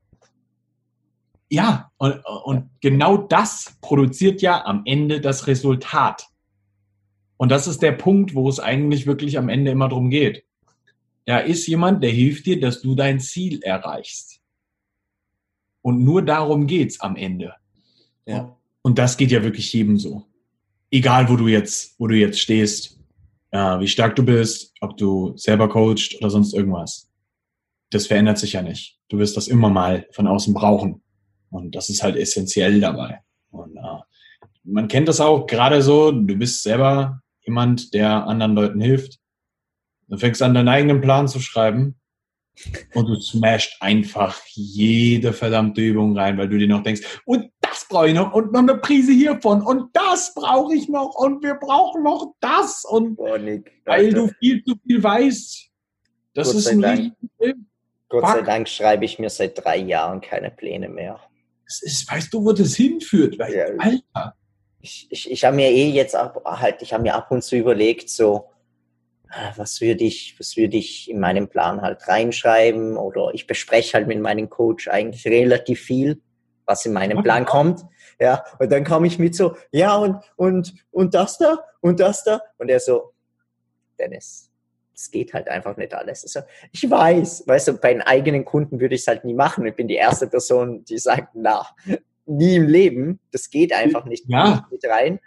ja, 1.50 1.90
und, 1.99 2.21
und 2.45 2.71
genau 2.80 3.16
das 3.16 3.76
produziert 3.80 4.40
ja 4.40 4.64
am 4.64 4.83
Ende 4.85 5.21
das 5.21 5.49
Resultat. 5.49 6.28
Und 7.37 7.50
das 7.50 7.66
ist 7.66 7.83
der 7.83 7.92
Punkt, 7.92 8.35
wo 8.35 8.49
es 8.49 8.61
eigentlich 8.61 9.07
wirklich 9.07 9.37
am 9.37 9.49
Ende 9.49 9.73
immer 9.73 9.88
drum 9.88 10.11
geht. 10.11 10.45
Da 11.26 11.38
ist 11.38 11.66
jemand, 11.66 12.02
der 12.02 12.11
hilft 12.11 12.47
dir, 12.47 12.61
dass 12.61 12.83
du 12.83 12.95
dein 12.95 13.19
Ziel 13.19 13.62
erreichst. 13.62 14.40
Und 15.83 16.04
nur 16.04 16.23
darum 16.23 16.66
geht's 16.66 17.00
am 17.00 17.16
Ende. 17.16 17.54
Ja. 18.26 18.57
Und 18.83 18.99
das 18.99 19.16
geht 19.16 19.31
ja 19.31 19.42
wirklich 19.42 19.72
jedem 19.72 19.98
so. 19.98 20.27
Egal, 20.90 21.29
wo 21.29 21.37
du 21.37 21.48
jetzt, 21.48 21.98
wo 21.98 22.07
du 22.07 22.14
jetzt 22.14 22.40
stehst, 22.40 22.98
ja, 23.53 23.81
wie 23.81 23.88
stark 23.88 24.14
du 24.16 24.22
bist, 24.25 24.72
ob 24.81 24.96
du 24.96 25.37
selber 25.37 25.68
coachst 25.68 26.16
oder 26.18 26.31
sonst 26.31 26.55
irgendwas. 26.55 27.11
Das 27.90 28.07
verändert 28.07 28.38
sich 28.38 28.53
ja 28.53 28.62
nicht. 28.62 28.98
Du 29.09 29.18
wirst 29.18 29.37
das 29.37 29.48
immer 29.48 29.70
mal 29.70 30.07
von 30.12 30.29
außen 30.29 30.55
brauchen. 30.55 31.03
Und 31.51 31.75
das 31.75 31.91
ist 31.91 32.03
halt 32.03 32.17
essentiell 32.17 32.81
dabei. 32.81 33.21
Und 33.51 33.77
äh, 33.77 34.01
man 34.65 34.89
kennt 34.89 35.09
das 35.09 35.21
auch 35.21 35.47
gerade 35.47 35.83
so, 35.83 36.13
du 36.13 36.37
bist 36.37 36.63
selber 36.63 37.21
jemand, 37.43 37.93
der 37.95 38.27
anderen 38.27 38.55
Leuten 38.55 38.81
hilft. 38.81 39.19
Du 40.09 40.17
fängst 40.17 40.43
an, 40.43 40.55
deinen 40.55 40.69
eigenen 40.69 41.01
Plan 41.01 41.29
zu 41.29 41.41
schreiben 41.41 41.97
und 42.95 43.07
du 43.07 43.15
smasht 43.21 43.77
einfach 43.81 44.41
jede 44.53 45.33
verdammte 45.33 45.81
Übung 45.81 46.17
rein, 46.17 46.37
weil 46.37 46.49
du 46.49 46.59
dir 46.59 46.69
noch 46.69 46.83
denkst, 46.83 47.21
und 47.25 47.51
das 47.61 47.87
brauche 47.89 48.09
ich 48.09 48.15
noch 48.15 48.33
und 48.35 48.53
noch 48.53 48.61
eine 48.61 48.77
Prise 48.77 49.13
hiervon 49.13 49.63
und 49.63 49.95
das 49.95 50.35
brauche 50.35 50.75
ich 50.75 50.89
noch 50.89 51.15
und 51.15 51.43
wir 51.43 51.55
brauchen 51.55 52.03
noch 52.03 52.35
das 52.41 52.85
und 52.85 53.19
oh, 53.19 53.37
Nick, 53.37 53.71
weil 53.85 54.13
du 54.13 54.29
viel 54.41 54.65
zu 54.65 54.75
viel 54.85 55.03
weißt. 55.03 55.69
Das 56.35 56.49
Gott 56.49 56.57
ist 56.57 56.67
ein 56.69 56.81
Dank. 56.81 57.13
Gott 58.09 58.27
sei 58.27 58.43
Dank 58.43 58.69
schreibe 58.69 59.05
ich 59.05 59.19
mir 59.21 59.31
seit 59.31 59.65
drei 59.65 59.79
Jahren 59.79 60.21
keine 60.21 60.51
Pläne 60.51 60.89
mehr. 60.89 61.21
Ist, 61.83 62.11
weißt 62.11 62.33
du, 62.33 62.44
wo 62.44 62.52
das 62.52 62.74
hinführt? 62.74 63.38
Weil, 63.38 63.54
ja. 63.54 63.64
Alter. 63.78 64.35
Ich, 64.80 65.06
ich, 65.11 65.30
ich 65.30 65.44
habe 65.44 65.56
mir 65.56 65.70
eh 65.70 65.90
jetzt 65.90 66.16
ab, 66.16 66.42
halt, 66.44 66.83
ich 66.83 66.92
habe 66.92 67.02
mir 67.02 67.14
ab 67.14 67.30
und 67.30 67.44
zu 67.44 67.56
überlegt, 67.56 68.09
so, 68.09 68.48
ah, 69.28 69.52
was 69.56 69.80
würde 69.80 70.04
ich, 70.04 70.37
was 70.38 70.56
würde 70.56 70.76
ich 70.76 71.11
in 71.11 71.20
meinem 71.20 71.48
Plan 71.48 71.83
halt 71.83 72.09
reinschreiben 72.09 72.96
oder 72.96 73.30
ich 73.35 73.46
bespreche 73.46 73.94
halt 73.94 74.09
mit 74.09 74.20
meinem 74.20 74.48
Coach 74.48 74.88
eigentlich 74.88 75.26
relativ 75.26 75.83
viel, 75.83 76.20
was 76.64 76.87
in 76.87 76.92
meinem 76.92 77.22
Plan 77.22 77.44
kommt. 77.44 77.85
Ja, 78.18 78.44
und 78.59 78.70
dann 78.72 78.85
komme 78.85 79.06
ich 79.06 79.18
mit 79.18 79.35
so, 79.35 79.56
ja, 79.70 79.96
und, 79.96 80.16
und, 80.37 80.74
und 80.90 81.14
das 81.14 81.38
da 81.38 81.59
und 81.80 82.00
das 82.00 82.24
da. 82.24 82.40
Und 82.59 82.70
er 82.70 82.80
so, 82.80 83.12
Dennis, 83.98 84.50
es 85.01 85.11
geht 85.11 85.33
halt 85.33 85.49
einfach 85.49 85.77
nicht 85.77 85.95
alles. 85.95 86.25
Also, 86.25 86.47
ich 86.73 86.89
weiß, 86.89 87.45
weißt 87.47 87.69
du, 87.69 87.73
bei 87.75 87.93
den 87.93 88.03
eigenen 88.03 88.45
Kunden 88.45 88.81
würde 88.81 88.95
ich 88.95 89.01
es 89.01 89.07
halt 89.07 89.25
nie 89.25 89.35
machen. 89.35 89.67
Ich 89.67 89.75
bin 89.75 89.89
die 89.89 89.95
erste 89.95 90.27
Person, 90.27 90.85
die 90.85 90.99
sagt, 90.99 91.31
na, 91.35 91.67
nie 92.27 92.57
im 92.57 92.69
Leben. 92.69 93.19
Das 93.33 93.49
geht 93.49 93.73
einfach 93.73 94.05
nicht, 94.05 94.27
ja. 94.29 94.67
nicht 94.71 94.85
rein. 94.87 95.19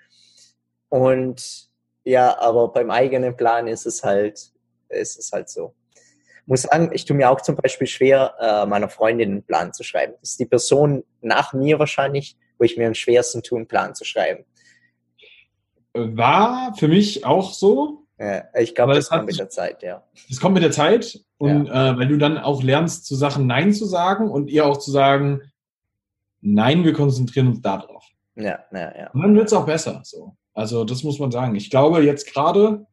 Und 0.90 1.70
ja, 2.04 2.38
aber 2.40 2.72
beim 2.72 2.92
eigenen 2.92 3.36
Plan 3.36 3.68
ist 3.68 3.88
es 3.88 4.04
halt, 4.04 4.52
ist 4.90 5.18
es 5.18 5.32
halt 5.32 5.50
so. 5.50 5.74
Muss 6.46 6.64
sagen, 6.64 6.92
ich 6.94 7.06
tue 7.06 7.16
mir 7.16 7.32
auch 7.32 7.42
zum 7.42 7.56
Beispiel 7.56 7.88
schwer, 7.88 8.36
äh, 8.40 8.66
meiner 8.68 8.90
Freundin 8.90 9.32
einen 9.32 9.44
Plan 9.44 9.74
zu 9.74 9.84
schreiben. 9.84 10.14
Das 10.20 10.32
ist 10.32 10.40
die 10.40 10.46
Person 10.46 11.04
nach 11.22 11.54
mir 11.54 11.80
wahrscheinlich, 11.80 12.38
wo 12.60 12.66
ich 12.66 12.78
mir 12.78 12.86
am 12.86 12.94
schwersten 12.94 13.42
tue, 13.42 13.58
einen 13.58 13.68
Plan 13.68 13.96
zu 13.96 14.04
schreiben. 14.06 14.46
War 15.94 16.76
für 16.76 16.88
mich 16.88 17.26
auch 17.26 17.54
so. 17.54 18.03
Ja, 18.20 18.44
ich 18.60 18.76
glaube, 18.76 18.94
das 18.94 19.10
kommt 19.10 19.26
mit 19.26 19.40
der 19.40 19.50
Zeit, 19.50 19.82
ja. 19.82 20.04
Das 20.30 20.40
kommt 20.40 20.54
mit 20.54 20.64
der 20.64 20.72
Zeit 20.72 21.20
und 21.38 21.66
ja. 21.66 21.92
äh, 21.92 21.98
weil 21.98 22.08
du 22.08 22.18
dann 22.18 22.38
auch 22.38 22.62
lernst, 22.62 23.06
zu 23.06 23.16
Sachen 23.16 23.48
Nein 23.48 23.74
zu 23.74 23.86
sagen 23.86 24.30
und 24.30 24.50
ihr 24.50 24.66
auch 24.66 24.78
zu 24.78 24.92
sagen, 24.92 25.42
nein, 26.42 26.84
wir 26.84 26.94
konzentrieren 26.94 27.48
uns 27.48 27.62
darauf. 27.62 28.04
Ja, 28.36 28.60
ja, 28.72 28.98
ja. 28.98 29.12
Und 29.12 29.22
dann 29.22 29.36
wird 29.36 29.48
es 29.48 29.54
auch 29.54 29.66
besser. 29.66 30.02
So. 30.04 30.36
Also 30.54 30.86
das 30.86 31.04
muss 31.04 31.20
man 31.20 31.32
sagen. 31.32 31.56
Ich 31.56 31.70
glaube 31.70 32.04
jetzt 32.04 32.32
gerade 32.32 32.86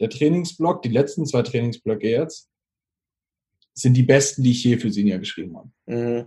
der 0.00 0.10
Trainingsblock, 0.10 0.82
die 0.82 0.88
letzten 0.88 1.26
zwei 1.26 1.42
Trainingsblöcke 1.42 2.08
jetzt, 2.08 2.50
sind 3.74 3.94
die 3.94 4.02
besten, 4.02 4.42
die 4.42 4.50
ich 4.50 4.64
je 4.64 4.76
für 4.76 4.90
Senior 4.90 5.18
geschrieben 5.18 5.56
habe. 5.56 5.70
Mhm. 5.86 6.26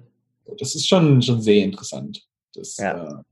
Das 0.58 0.76
ist 0.76 0.88
schon, 0.88 1.22
schon 1.22 1.41
sehr 1.41 1.63
interessant. 1.63 2.26
Das, 2.54 2.78
ja. 2.78 3.20
äh, 3.20 3.24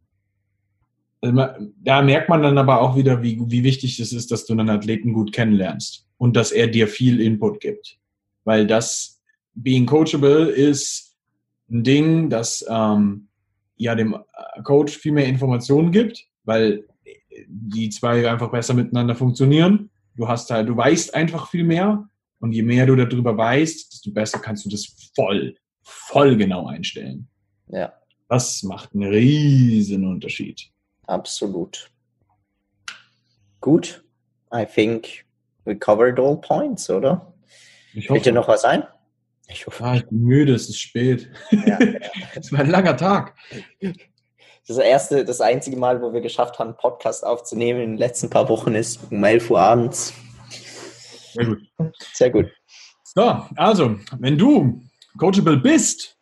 da 1.21 2.01
merkt 2.01 2.29
man 2.29 2.41
dann 2.41 2.57
aber 2.57 2.81
auch 2.81 2.95
wieder, 2.95 3.21
wie, 3.21 3.39
wie 3.47 3.63
wichtig 3.63 3.99
es 3.99 4.13
ist, 4.13 4.31
dass 4.31 4.45
du 4.45 4.53
einen 4.53 4.69
Athleten 4.69 5.13
gut 5.13 5.33
kennenlernst 5.33 6.07
und 6.17 6.35
dass 6.35 6.51
er 6.51 6.67
dir 6.67 6.87
viel 6.87 7.19
Input 7.19 7.59
gibt. 7.59 7.97
Weil 8.45 8.65
das 8.65 9.21
Being 9.53 9.85
Coachable 9.85 10.49
ist 10.49 11.17
ein 11.69 11.83
Ding, 11.83 12.29
das 12.29 12.65
ähm, 12.69 13.27
ja 13.75 13.95
dem 13.95 14.15
Coach 14.63 14.97
viel 14.97 15.11
mehr 15.11 15.27
Informationen 15.27 15.91
gibt, 15.91 16.25
weil 16.43 16.85
die 17.47 17.89
zwei 17.89 18.29
einfach 18.29 18.51
besser 18.51 18.73
miteinander 18.73 19.15
funktionieren. 19.15 19.89
Du 20.15 20.27
hast 20.27 20.49
halt, 20.51 20.69
du 20.69 20.75
weißt 20.75 21.13
einfach 21.15 21.49
viel 21.49 21.63
mehr 21.63 22.07
und 22.39 22.53
je 22.53 22.63
mehr 22.63 22.85
du 22.85 22.95
darüber 22.95 23.37
weißt, 23.37 23.93
desto 23.93 24.11
besser 24.11 24.39
kannst 24.39 24.65
du 24.65 24.69
das 24.69 25.11
voll, 25.15 25.55
voll 25.83 26.37
genau 26.37 26.67
einstellen. 26.67 27.27
Ja. 27.67 27.93
Das 28.27 28.63
macht 28.63 28.93
einen 28.93 29.11
riesen 29.11 30.05
Unterschied. 30.05 30.71
Absolut. 31.09 31.89
Gut. 33.61 34.03
I 34.53 34.65
think 34.65 35.25
we 35.65 35.75
covered 35.75 36.19
all 36.19 36.37
points, 36.37 36.89
oder? 36.89 37.33
Ich 37.93 38.09
hoffe. 38.09 38.13
Fällt 38.13 38.25
dir 38.27 38.33
noch 38.33 38.47
was 38.47 38.63
ein? 38.63 38.83
Ich 39.47 39.65
hoffe. 39.65 39.83
Ah, 39.83 39.95
ich 39.95 40.05
bin 40.07 40.21
müde, 40.21 40.53
es 40.53 40.69
ist 40.69 40.79
spät. 40.79 41.31
Ja, 41.49 41.83
ja. 41.83 41.99
es 42.35 42.51
war 42.51 42.59
ein 42.59 42.69
langer 42.69 42.95
Tag. 42.95 43.35
Das 44.67 44.77
erste, 44.77 45.25
das 45.25 45.41
einzige 45.41 45.77
Mal, 45.77 45.99
wo 46.01 46.13
wir 46.13 46.21
geschafft 46.21 46.59
haben, 46.59 46.69
einen 46.69 46.77
Podcast 46.77 47.25
aufzunehmen 47.25 47.81
in 47.81 47.89
den 47.91 47.97
letzten 47.97 48.29
paar 48.29 48.47
Wochen 48.47 48.75
ist 48.75 48.99
um 49.11 49.23
11 49.23 49.49
Uhr 49.49 49.59
abends. 49.59 50.13
Sehr 51.33 51.45
gut. 51.45 51.59
Sehr 52.13 52.29
gut. 52.29 52.51
So, 53.03 53.23
also, 53.55 53.95
wenn 54.19 54.37
du 54.37 54.83
coachable 55.17 55.57
bist, 55.57 56.18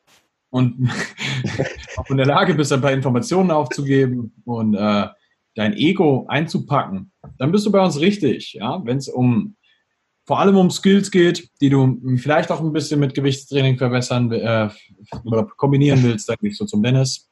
und 0.50 0.90
auch 1.98 2.10
in 2.10 2.18
der 2.18 2.26
Lage 2.26 2.54
bist, 2.54 2.72
ein 2.74 2.82
paar 2.82 2.92
Informationen 2.92 3.52
aufzugeben 3.52 4.34
und 4.46 4.76
äh, 4.76 5.08
dein 5.56 5.74
Ego 5.74 6.26
einzupacken, 6.28 7.12
dann 7.38 7.52
bist 7.52 7.66
du 7.66 7.72
bei 7.72 7.84
uns 7.84 8.00
richtig. 8.00 8.54
Ja? 8.54 8.82
Wenn 8.86 8.98
es 8.98 9.10
um 9.10 9.56
vor 10.26 10.40
allem 10.40 10.58
um 10.58 10.70
Skills 10.70 11.10
geht, 11.10 11.50
die 11.62 11.70
du 11.70 12.02
vielleicht 12.18 12.52
auch 12.52 12.60
ein 12.60 12.74
bisschen 12.74 13.00
mit 13.00 13.14
Gewichtstraining 13.14 13.78
verbessern, 13.78 14.30
äh, 14.32 14.70
kombinieren 15.56 16.04
willst, 16.04 16.28
dann 16.28 16.36
gehst 16.42 16.60
du 16.60 16.66
zum 16.66 16.84
Dennis. 16.84 17.30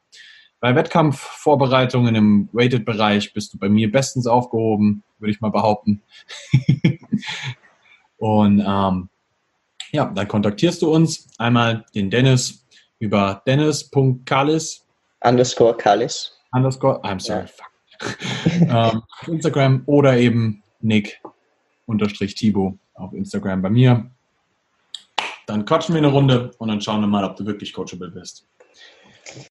Bei 0.61 0.73
Wettkampfvorbereitungen 0.73 2.15
im 2.15 2.49
Weighted-Bereich 2.53 3.33
bist 3.33 3.53
du 3.53 3.59
bei 3.59 3.67
mir 3.67 3.91
bestens 3.91 4.27
aufgehoben, 4.27 5.03
würde 5.19 5.31
ich 5.31 5.41
mal 5.41 5.51
behaupten. 5.51 6.01
Und 8.17 8.63
ähm, 8.65 9.09
ja, 9.91 10.05
dann 10.05 10.27
kontaktierst 10.27 10.81
du 10.81 10.91
uns 10.91 11.27
einmal 11.37 11.85
den 11.93 12.09
Dennis 12.09 12.64
über 13.05 13.43
dennis.kalis 13.45 14.83
underscore 15.23 15.77
kalis 15.77 16.31
underscore, 16.51 16.99
I'm 17.03 17.19
sorry, 17.19 17.41
ja. 17.41 17.47
fuck. 17.47 17.71
ähm, 18.61 19.03
Instagram 19.27 19.83
oder 19.85 20.17
eben 20.17 20.63
Nick 20.81 21.21
unterstrich 21.85 22.35
Thibaut 22.35 22.73
auf 22.95 23.13
Instagram 23.13 23.61
bei 23.61 23.69
mir. 23.69 24.09
Dann 25.45 25.65
quatschen 25.65 25.93
wir 25.93 25.99
eine 25.99 26.11
Runde 26.11 26.51
und 26.57 26.69
dann 26.69 26.81
schauen 26.81 27.01
wir 27.01 27.07
mal, 27.07 27.23
ob 27.23 27.35
du 27.35 27.45
wirklich 27.45 27.71
coachable 27.71 28.09
bist. 28.09 28.47